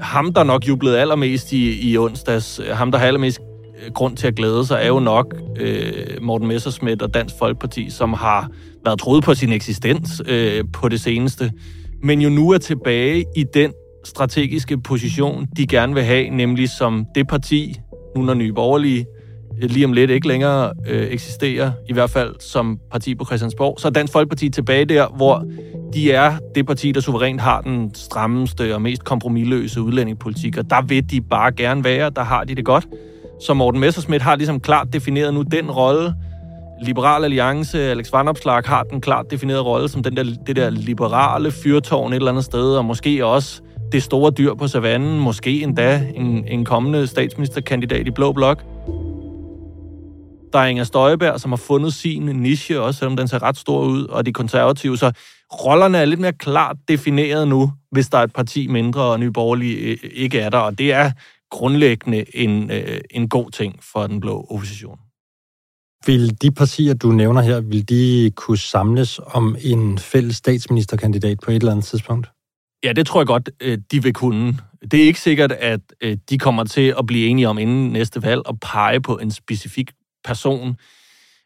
Ham, 0.00 0.32
der 0.32 0.44
nok 0.44 0.68
jublede 0.68 1.00
allermest 1.00 1.52
i, 1.52 1.90
i 1.90 1.98
onsdags, 1.98 2.60
øh, 2.60 2.76
ham, 2.76 2.90
der 2.90 2.98
har 2.98 3.06
allermest 3.06 3.40
øh, 3.84 3.92
grund 3.92 4.16
til 4.16 4.26
at 4.26 4.34
glæde 4.34 4.66
sig, 4.66 4.78
er 4.82 4.88
jo 4.88 4.98
nok 4.98 5.34
øh, 5.56 5.92
Morten 6.22 6.48
Messerschmidt 6.48 7.02
og 7.02 7.14
Dansk 7.14 7.34
Folkeparti, 7.38 7.90
som 7.90 8.12
har 8.12 8.50
været 8.84 8.98
troet 8.98 9.24
på 9.24 9.34
sin 9.34 9.52
eksistens 9.52 10.22
øh, 10.26 10.64
på 10.72 10.88
det 10.88 11.00
seneste, 11.00 11.52
men 12.02 12.20
jo 12.20 12.28
nu 12.28 12.50
er 12.50 12.58
tilbage 12.58 13.24
i 13.36 13.44
den 13.54 13.72
strategiske 14.04 14.78
position, 14.78 15.46
de 15.56 15.66
gerne 15.66 15.94
vil 15.94 16.02
have, 16.02 16.28
nemlig 16.30 16.70
som 16.70 17.06
det 17.14 17.28
parti, 17.28 17.80
nu 18.16 18.22
når 18.22 18.34
Nye 18.34 18.52
Borgerlige 18.52 19.06
øh, 19.62 19.70
lige 19.70 19.84
om 19.84 19.92
lidt 19.92 20.10
ikke 20.10 20.28
længere 20.28 20.72
øh, 20.86 21.06
eksisterer, 21.06 21.72
i 21.88 21.92
hvert 21.92 22.10
fald 22.10 22.34
som 22.40 22.78
parti 22.92 23.14
på 23.14 23.24
Christiansborg, 23.24 23.80
så 23.80 23.88
er 23.88 23.92
Dansk 23.92 24.12
Folkeparti 24.12 24.50
tilbage 24.50 24.84
der, 24.84 25.06
hvor 25.16 25.44
de 25.94 26.12
er 26.12 26.36
det 26.54 26.66
parti, 26.66 26.92
der 26.92 27.00
suverænt 27.00 27.40
har 27.40 27.60
den 27.60 27.94
strammeste 27.94 28.74
og 28.74 28.82
mest 28.82 29.04
kompromilløse 29.04 29.82
udlændingepolitik, 29.82 30.56
og 30.58 30.70
der 30.70 30.82
vil 30.82 31.10
de 31.10 31.20
bare 31.20 31.52
gerne 31.52 31.84
være, 31.84 32.10
der 32.10 32.22
har 32.22 32.44
de 32.44 32.54
det 32.54 32.64
godt. 32.64 32.86
Så 33.40 33.54
Morten 33.54 33.80
Messersmith 33.80 34.24
har 34.24 34.36
ligesom 34.36 34.60
klart 34.60 34.92
defineret 34.92 35.34
nu 35.34 35.42
den 35.42 35.70
rolle, 35.70 36.14
Liberal 36.82 37.24
Alliance, 37.24 37.78
Alex 37.90 38.12
Vanopslag 38.12 38.62
har 38.66 38.82
den 38.82 39.00
klart 39.00 39.30
definerede 39.30 39.62
rolle 39.62 39.88
som 39.88 40.02
den 40.02 40.16
der, 40.16 40.24
det 40.46 40.56
der 40.56 40.70
liberale 40.70 41.50
fyrtårn 41.50 42.12
et 42.12 42.16
eller 42.16 42.30
andet 42.30 42.44
sted, 42.44 42.76
og 42.76 42.84
måske 42.84 43.26
også 43.26 43.62
det 43.92 44.02
store 44.02 44.30
dyr 44.30 44.54
på 44.54 44.68
savannen, 44.68 45.20
måske 45.20 45.62
endda 45.62 46.06
en, 46.14 46.48
en 46.48 46.64
kommende 46.64 47.06
statsministerkandidat 47.06 48.06
i 48.06 48.10
Blå 48.10 48.32
Blok. 48.32 48.62
Der 50.52 50.58
er 50.58 50.66
Inger 50.66 50.84
Støjberg, 50.84 51.40
som 51.40 51.52
har 51.52 51.56
fundet 51.56 51.94
sin 51.94 52.22
niche, 52.22 52.80
også 52.80 52.98
selvom 52.98 53.16
den 53.16 53.28
ser 53.28 53.42
ret 53.42 53.56
stor 53.56 53.84
ud, 53.84 54.04
og 54.04 54.26
de 54.26 54.32
konservative. 54.32 54.98
Så 54.98 55.12
rollerne 55.52 55.98
er 55.98 56.04
lidt 56.04 56.20
mere 56.20 56.32
klart 56.32 56.76
defineret 56.88 57.48
nu, 57.48 57.72
hvis 57.90 58.08
der 58.08 58.18
er 58.18 58.22
et 58.22 58.32
parti 58.32 58.66
mindre, 58.66 59.02
og 59.02 59.20
Nye 59.20 59.30
Borgerlige 59.30 59.76
øh, 59.76 59.96
øh, 60.04 60.10
ikke 60.12 60.40
er 60.40 60.50
der. 60.50 60.58
Og 60.58 60.78
det 60.78 60.92
er 60.92 61.10
grundlæggende 61.50 62.36
en, 62.36 62.70
øh, 62.70 63.00
en 63.10 63.28
god 63.28 63.50
ting 63.50 63.78
for 63.92 64.06
den 64.06 64.20
blå 64.20 64.46
opposition. 64.50 64.98
Vil 66.06 66.42
de 66.42 66.50
partier, 66.50 66.94
du 66.94 67.12
nævner 67.12 67.40
her, 67.40 67.60
vil 67.60 67.88
de 67.88 68.32
kunne 68.36 68.58
samles 68.58 69.20
om 69.26 69.56
en 69.60 69.98
fælles 69.98 70.36
statsministerkandidat 70.36 71.40
på 71.40 71.50
et 71.50 71.56
eller 71.56 71.72
andet 71.72 71.84
tidspunkt? 71.84 72.30
Ja, 72.84 72.92
det 72.92 73.06
tror 73.06 73.20
jeg 73.20 73.26
godt, 73.26 73.50
øh, 73.60 73.78
de 73.92 74.02
vil 74.02 74.12
kunne. 74.12 74.58
Det 74.90 75.00
er 75.00 75.04
ikke 75.04 75.20
sikkert, 75.20 75.52
at 75.52 75.80
øh, 76.00 76.16
de 76.30 76.38
kommer 76.38 76.64
til 76.64 76.94
at 76.98 77.06
blive 77.06 77.28
enige 77.28 77.48
om 77.48 77.58
inden 77.58 77.90
næste 77.92 78.22
valg 78.22 78.42
og 78.46 78.60
pege 78.60 79.00
på 79.00 79.18
en 79.18 79.30
specifik 79.30 79.90
person. 80.24 80.76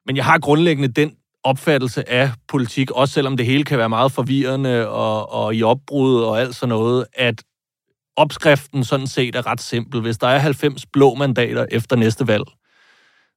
Men 0.07 0.17
jeg 0.17 0.25
har 0.25 0.38
grundlæggende 0.38 0.88
den 0.88 1.12
opfattelse 1.45 2.11
af 2.11 2.31
politik, 2.49 2.91
også 2.91 3.15
selvom 3.15 3.37
det 3.37 3.47
hele 3.47 3.65
kan 3.65 3.79
være 3.79 3.88
meget 3.88 4.12
forvirrende 4.12 4.88
og, 4.88 5.33
og 5.33 5.55
i 5.55 5.62
opbrud 5.62 6.23
og 6.23 6.41
alt 6.41 6.55
sådan 6.55 6.69
noget, 6.69 7.07
at 7.15 7.43
opskriften 8.17 8.85
sådan 8.85 9.07
set 9.07 9.37
er 9.37 9.47
ret 9.47 9.61
simpel. 9.61 10.01
Hvis 10.01 10.19
der 10.19 10.29
er 10.29 10.38
90 10.38 10.87
blå 10.87 11.15
mandater 11.15 11.67
efter 11.71 11.97
næste 11.97 12.27
valg, 12.27 12.45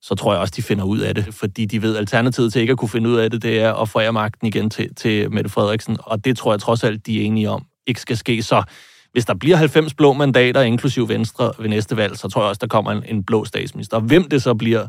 så 0.08 0.16
tror 0.16 0.34
jeg 0.34 0.42
også, 0.42 0.54
de 0.58 0.62
finder 0.62 0.84
ud 0.84 1.00
af 1.00 1.16
det, 1.16 1.34
fordi 1.34 1.66
de 1.66 1.82
ved, 1.82 1.96
at 1.96 2.00
alternativet 2.00 2.54
til 2.54 2.62
ikke 2.62 2.72
at 2.72 2.78
kunne 2.78 2.90
finde 2.90 3.10
ud 3.10 3.16
af 3.16 3.30
det, 3.30 3.42
det 3.42 3.60
er 3.60 3.74
at 3.74 3.90
forære 3.90 4.14
magten 4.14 4.48
igen 4.48 4.70
til, 4.70 4.96
til 4.96 5.32
Mette 5.32 5.50
Frederiksen, 5.50 5.98
og 6.00 6.26
det 6.26 6.38
tror 6.38 6.54
jeg 6.54 6.60
trods 6.60 6.84
alt, 6.84 7.06
de 7.06 7.22
er 7.22 7.26
enige 7.26 7.50
om, 7.50 7.66
ikke 7.88 8.02
skal 8.02 8.18
ske. 8.18 8.44
Så 8.44 8.64
hvis 9.12 9.26
der 9.26 9.34
bliver 9.34 9.58
90 9.58 9.94
blå 9.94 10.14
mandater, 10.14 10.62
inklusiv 10.62 11.10
Venstre, 11.10 11.52
ved 11.60 11.70
næste 11.70 11.98
valg, 11.98 12.18
så 12.18 12.28
tror 12.28 12.42
jeg 12.42 12.50
også, 12.50 12.60
der 12.60 12.68
kommer 12.68 12.92
en, 12.92 13.04
en 13.08 13.24
blå 13.24 13.46
statsminister. 13.46 13.98
Og 13.98 14.04
hvem 14.04 14.30
det 14.30 14.44
så 14.44 14.54
bliver, 14.54 14.88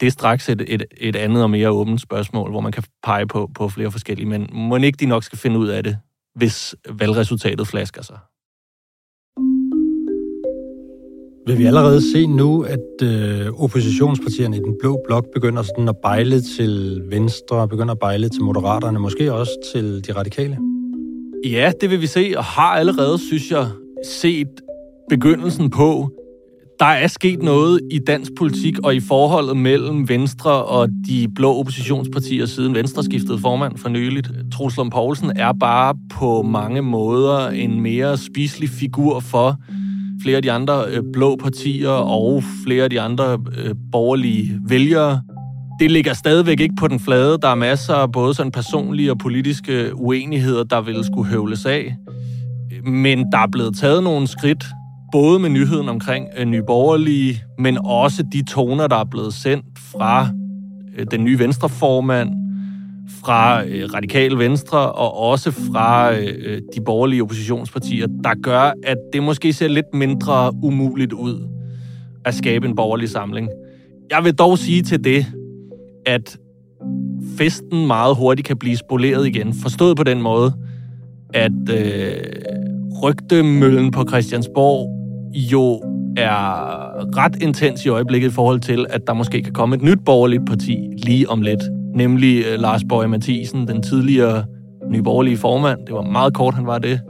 det 0.00 0.06
er 0.06 0.10
straks 0.10 0.48
et, 0.48 0.64
et, 0.68 0.84
et 0.96 1.16
andet 1.16 1.42
og 1.42 1.50
mere 1.50 1.70
åbent 1.70 2.00
spørgsmål, 2.00 2.50
hvor 2.50 2.60
man 2.60 2.72
kan 2.72 2.84
pege 3.02 3.26
på, 3.26 3.50
på 3.54 3.68
flere 3.68 3.90
forskellige. 3.90 4.28
Men 4.28 4.48
må 4.52 4.76
ikke 4.76 4.96
de 4.96 5.06
nok 5.06 5.24
skal 5.24 5.38
finde 5.38 5.58
ud 5.58 5.68
af 5.68 5.84
det, 5.84 5.98
hvis 6.34 6.74
valgresultatet 6.88 7.68
flasker 7.68 8.02
sig? 8.02 8.18
Vil 11.46 11.58
vi 11.58 11.64
allerede 11.64 12.12
se 12.12 12.26
nu, 12.26 12.62
at 12.62 13.02
øh, 13.02 13.46
oppositionspartierne 13.62 14.56
i 14.56 14.60
den 14.60 14.74
blå 14.80 15.00
blok 15.06 15.24
begynder 15.34 15.62
sådan 15.62 15.88
at 15.88 15.96
bejle 16.02 16.40
til 16.40 17.02
Venstre, 17.10 17.68
begynder 17.68 17.92
at 17.92 17.98
bejle 17.98 18.28
til 18.28 18.42
Moderaterne, 18.42 18.98
måske 18.98 19.32
også 19.32 19.52
til 19.72 20.06
de 20.06 20.12
radikale? 20.12 20.58
Ja, 21.50 21.72
det 21.80 21.90
vil 21.90 22.00
vi 22.00 22.06
se, 22.06 22.34
og 22.36 22.44
har 22.44 22.76
allerede, 22.76 23.18
synes 23.18 23.50
jeg, 23.50 23.68
set 24.04 24.48
begyndelsen 25.08 25.70
på. 25.70 26.10
Der 26.78 26.86
er 26.86 27.06
sket 27.06 27.42
noget 27.42 27.80
i 27.90 27.98
dansk 27.98 28.32
politik 28.38 28.78
og 28.84 28.94
i 28.94 29.00
forholdet 29.00 29.56
mellem 29.56 30.08
Venstre 30.08 30.64
og 30.64 30.88
de 31.08 31.28
blå 31.34 31.58
oppositionspartier 31.58 32.46
siden 32.46 32.74
Venstre 32.74 33.02
skiftede 33.02 33.38
formand 33.38 33.78
for 33.78 33.88
nyligt. 33.88 34.30
Troels 34.52 34.76
Lund 34.76 34.90
Poulsen 34.90 35.32
er 35.36 35.52
bare 35.60 35.94
på 36.12 36.42
mange 36.42 36.82
måder 36.82 37.48
en 37.48 37.80
mere 37.80 38.16
spiselig 38.16 38.68
figur 38.68 39.20
for 39.20 39.56
flere 40.22 40.36
af 40.36 40.42
de 40.42 40.52
andre 40.52 40.84
øh, 40.88 41.02
blå 41.12 41.36
partier 41.36 41.88
og 41.88 42.42
flere 42.64 42.84
af 42.84 42.90
de 42.90 43.00
andre 43.00 43.38
øh, 43.56 43.74
borgerlige 43.92 44.60
vælgere. 44.68 45.20
Det 45.80 45.90
ligger 45.90 46.12
stadigvæk 46.12 46.60
ikke 46.60 46.74
på 46.78 46.88
den 46.88 47.00
flade. 47.00 47.38
Der 47.42 47.48
er 47.48 47.54
masser 47.54 47.94
af 47.94 48.12
både 48.12 48.34
sådan 48.34 48.52
personlige 48.52 49.10
og 49.10 49.18
politiske 49.18 49.90
uenigheder, 49.94 50.64
der 50.64 50.80
ville 50.80 51.04
skulle 51.04 51.30
høvles 51.30 51.66
af. 51.66 51.96
Men 52.84 53.32
der 53.32 53.38
er 53.38 53.48
blevet 53.52 53.76
taget 53.76 54.02
nogle 54.02 54.26
skridt, 54.26 54.64
både 55.12 55.38
med 55.38 55.50
nyheden 55.50 55.88
omkring 55.88 56.26
øh, 56.38 56.46
Nye 56.46 56.62
Borgerlige, 56.66 57.42
men 57.58 57.78
også 57.84 58.22
de 58.32 58.44
toner, 58.44 58.86
der 58.86 58.96
er 58.96 59.04
blevet 59.04 59.34
sendt 59.34 59.66
fra 59.78 60.28
øh, 60.98 61.06
den 61.10 61.24
nye 61.24 61.38
venstreformand, 61.38 62.30
fra 63.24 63.64
øh, 63.64 63.88
Radikal 63.94 64.38
Venstre 64.38 64.92
og 64.92 65.16
også 65.16 65.50
fra 65.50 66.14
øh, 66.14 66.34
øh, 66.44 66.60
de 66.76 66.80
borgerlige 66.84 67.22
oppositionspartier, 67.22 68.06
der 68.24 68.34
gør, 68.42 68.72
at 68.82 68.96
det 69.12 69.22
måske 69.22 69.52
ser 69.52 69.68
lidt 69.68 69.94
mindre 69.94 70.52
umuligt 70.62 71.12
ud 71.12 71.48
at 72.24 72.34
skabe 72.34 72.66
en 72.66 72.76
borgerlig 72.76 73.08
samling. 73.08 73.48
Jeg 74.10 74.24
vil 74.24 74.34
dog 74.34 74.58
sige 74.58 74.82
til 74.82 75.04
det, 75.04 75.26
at 76.06 76.38
festen 77.38 77.86
meget 77.86 78.16
hurtigt 78.16 78.48
kan 78.48 78.56
blive 78.58 78.76
spoleret 78.76 79.26
igen. 79.26 79.54
Forstået 79.54 79.96
på 79.96 80.04
den 80.04 80.22
måde, 80.22 80.52
at 81.34 81.70
øh, 81.70 82.12
rygtemøllen 83.02 83.90
på 83.90 84.04
Christiansborg 84.08 84.88
jo 85.52 85.82
er 86.16 87.16
ret 87.16 87.42
intens 87.42 87.84
i 87.84 87.88
øjeblikket 87.88 88.28
i 88.28 88.32
forhold 88.32 88.60
til, 88.60 88.86
at 88.90 89.00
der 89.06 89.14
måske 89.14 89.42
kan 89.42 89.52
komme 89.52 89.76
et 89.76 89.82
nyt 89.82 89.98
borgerligt 90.04 90.46
parti 90.46 90.78
lige 91.04 91.30
om 91.30 91.42
lidt 91.42 91.62
nemlig 91.96 92.44
øh, 92.46 92.60
Lars 92.60 92.82
Bøge 92.88 93.08
Mathisen, 93.08 93.68
den 93.68 93.82
tidligere 93.82 94.44
nyborgerlige 94.90 95.36
formand. 95.36 95.78
Det 95.86 95.94
var 95.94 96.02
meget 96.02 96.34
kort, 96.34 96.54
han 96.54 96.66
var 96.66 96.78
det. 96.78 97.00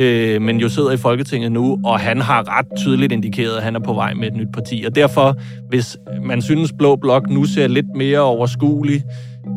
Øh, 0.00 0.42
men 0.42 0.56
jo 0.60 0.68
sidder 0.68 0.90
i 0.90 0.96
Folketinget 0.96 1.52
nu, 1.52 1.78
og 1.84 2.00
han 2.00 2.20
har 2.20 2.58
ret 2.58 2.66
tydeligt 2.76 3.12
indikeret, 3.12 3.56
at 3.56 3.62
han 3.62 3.76
er 3.76 3.80
på 3.80 3.92
vej 3.92 4.14
med 4.14 4.28
et 4.28 4.34
nyt 4.34 4.48
parti. 4.54 4.84
Og 4.86 4.94
derfor, 4.94 5.36
hvis 5.68 5.96
man 6.24 6.42
synes, 6.42 6.72
Blå 6.78 6.96
Blok 6.96 7.30
nu 7.30 7.44
ser 7.44 7.66
lidt 7.66 7.86
mere 7.96 8.20
overskuelig 8.20 9.02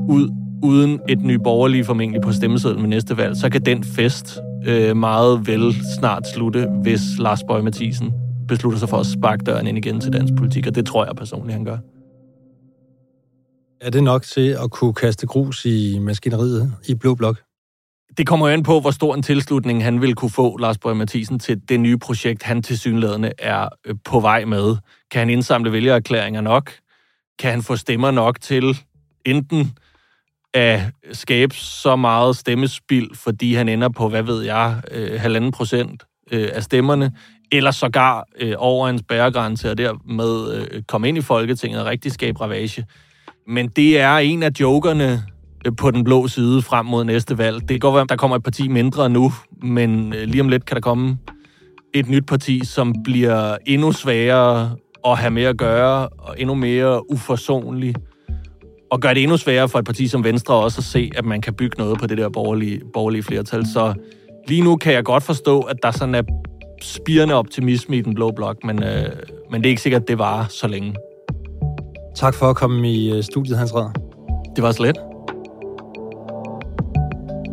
ud, 0.10 0.30
uden 0.64 1.00
et 1.10 1.22
nyborgerlige 1.24 1.84
formentlig 1.84 2.22
på 2.22 2.32
stemmesedlen 2.32 2.82
med 2.82 2.90
næste 2.90 3.18
valg, 3.18 3.38
så 3.38 3.50
kan 3.50 3.62
den 3.62 3.84
fest 3.84 4.40
øh, 4.68 4.98
meget 4.98 5.48
vel 5.48 5.76
snart 6.00 6.28
slutte, 6.28 6.68
hvis 6.82 7.02
Lars 7.20 7.44
Bøge 7.50 7.64
Mathisen 7.64 8.12
beslutter 8.48 8.80
sig 8.80 8.90
for 8.90 8.98
at 8.98 9.06
sparke 9.06 9.44
døren 9.44 9.68
ind 9.68 9.78
igen 9.78 10.00
til 10.00 10.14
dansk 10.14 10.34
politik, 10.36 10.68
og 10.68 10.76
det 10.76 10.86
tror 10.86 11.06
jeg 11.06 11.16
personligt, 11.16 11.54
han 11.54 11.66
gør. 11.66 11.78
Er 13.86 13.90
det 13.90 14.04
nok 14.04 14.24
til 14.24 14.58
at 14.64 14.72
kunne 14.72 14.94
kaste 14.94 15.28
grus 15.28 15.66
i 15.66 16.00
maskineriet 16.00 16.74
i 16.88 16.96
Blå 16.96 17.16
Blok? 17.16 17.42
Det 18.18 18.28
kommer 18.28 18.48
jo 18.48 18.54
an 18.54 18.64
på, 18.64 18.80
hvor 18.80 18.92
stor 18.92 19.16
en 19.16 19.24
tilslutning 19.24 19.84
han 19.84 20.02
vil 20.02 20.16
kunne 20.16 20.32
få, 20.32 20.58
Lars 20.58 20.78
Borg 20.78 20.98
Mathisen, 20.98 21.40
til 21.40 21.62
det 21.70 21.80
nye 21.80 21.98
projekt, 21.98 22.44
han 22.44 22.64
til 22.64 22.80
synlædende 22.80 23.32
er 23.40 23.70
øh, 23.86 23.96
på 24.06 24.20
vej 24.20 24.46
med. 24.46 24.76
Kan 25.12 25.20
han 25.20 25.30
indsamle 25.30 25.72
vælgererklæringer 25.72 26.42
nok? 26.42 26.72
Kan 27.40 27.52
han 27.52 27.64
få 27.64 27.76
stemmer 27.76 28.12
nok 28.12 28.42
til 28.42 28.78
enten 29.26 29.78
at 30.54 30.82
skabe 31.12 31.56
så 31.56 31.96
meget 31.96 32.36
stemmespild, 32.36 33.16
fordi 33.16 33.54
han 33.54 33.70
ender 33.70 33.90
på, 33.90 34.10
hvad 34.10 34.24
ved 34.24 34.44
jeg, 34.44 34.82
øh, 34.92 35.20
halvanden 35.22 35.52
procent 35.52 36.04
øh, 36.32 36.50
af 36.54 36.64
stemmerne, 36.64 37.12
eller 37.52 37.72
sågar 37.72 38.26
øh, 38.40 38.54
over 38.58 38.90
en 38.90 39.00
spærregrænse, 39.00 39.72
og 39.72 39.78
dermed 39.78 40.82
komme 40.88 41.08
ind 41.08 41.18
i 41.18 41.22
Folketinget 41.22 41.82
og 41.82 41.88
rigtig 41.88 42.12
skabe 42.12 42.42
ravage. 42.42 42.86
Men 43.48 43.68
det 43.68 44.00
er 44.00 44.18
en 44.18 44.44
af 44.44 44.52
jokerne 44.60 45.24
øh, 45.66 45.72
på 45.78 45.92
den 45.92 46.04
blå 46.04 46.28
side 46.28 46.62
frem 46.62 46.86
mod 46.86 47.04
næste 47.04 47.38
valg. 47.38 47.62
Det 47.62 47.70
kan 47.70 47.80
godt 47.80 47.94
være, 47.94 48.04
at 48.04 48.10
der 48.10 48.16
kommer 48.16 48.38
et 48.38 48.44
parti 48.44 48.68
mindre 48.68 49.10
nu, 49.10 49.32
men 49.64 50.14
øh, 50.14 50.24
lige 50.24 50.42
om 50.42 50.50
lidt 50.50 50.66
kan 50.66 50.76
der 50.76 50.82
komme 50.82 51.18
et 51.94 52.10
nyt 52.10 52.26
parti, 52.26 52.66
som 52.66 52.96
bliver 53.04 53.58
endnu 53.66 53.92
sværere 53.92 54.76
at 55.06 55.18
have 55.18 55.32
med 55.32 55.44
at 55.44 55.58
gøre, 55.58 56.08
og 56.08 56.36
endnu 56.38 56.56
mere 56.56 57.12
uforsonlig, 57.12 57.96
og 58.92 59.00
gør 59.00 59.14
det 59.14 59.24
endnu 59.24 59.38
sværere 59.38 59.70
for 59.70 59.80
et 59.80 59.86
parti 59.86 60.08
som 60.08 60.24
Venstre 60.24 60.54
også 60.54 60.80
at 60.80 60.84
se, 60.84 61.12
at 61.16 61.26
man 61.26 61.42
kan 61.42 61.54
bygge 61.54 61.76
noget 61.78 62.00
på 62.00 62.08
det 62.08 62.18
der 62.18 62.30
borgerlige, 62.30 62.82
borgerlige 62.94 63.24
flertal. 63.24 63.66
Så 63.66 63.94
lige 64.48 64.62
nu 64.62 64.76
kan 64.76 64.94
jeg 64.94 65.04
godt 65.04 65.24
forstå, 65.24 65.60
at 65.62 65.78
der 65.84 65.92
sådan 65.92 66.16
er 66.16 66.24
spirende 66.82 67.34
optimisme 67.34 67.98
i 67.98 68.02
den 68.02 68.16
blå 68.16 68.32
blok, 68.32 68.64
men, 68.64 68.84
øh, 68.84 69.10
men 69.52 69.62
det 69.62 69.66
er 69.66 69.70
ikke 69.70 69.82
sikkert, 69.82 70.02
at 70.02 70.08
det 70.08 70.18
varer 70.18 70.46
så 70.48 70.68
længe. 70.68 70.96
Tak 72.16 72.34
for 72.34 72.50
at 72.50 72.56
komme 72.56 72.92
i 72.92 73.12
øh, 73.12 73.24
studiet, 73.24 73.58
Hans 73.58 73.76
Redder. 73.76 73.92
Det 74.56 74.64
var 74.64 74.72
slet. 74.72 74.96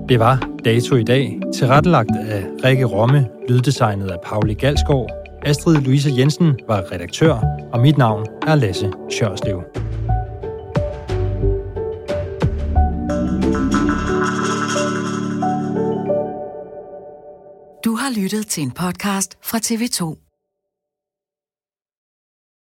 Det 0.08 0.20
var 0.20 0.48
Dato 0.64 0.96
i 0.96 1.02
dag, 1.04 1.40
tilrettelagt 1.54 2.16
af 2.16 2.44
Rikke 2.64 2.84
Romme, 2.84 3.28
lyddesignet 3.48 4.10
af 4.10 4.18
Pauli 4.24 4.54
Galskov. 4.54 5.08
Astrid 5.42 5.76
Louise 5.76 6.10
Jensen 6.18 6.58
var 6.68 6.92
redaktør, 6.92 7.38
og 7.72 7.80
mit 7.80 7.98
navn 7.98 8.26
er 8.46 8.54
Lasse 8.54 8.92
Sjørslev. 9.10 9.62
Du 17.84 17.94
har 17.94 18.20
lyttet 18.20 18.46
til 18.46 18.62
en 18.62 18.70
podcast 18.70 19.38
fra 19.42 19.58
TV2. 19.58 20.31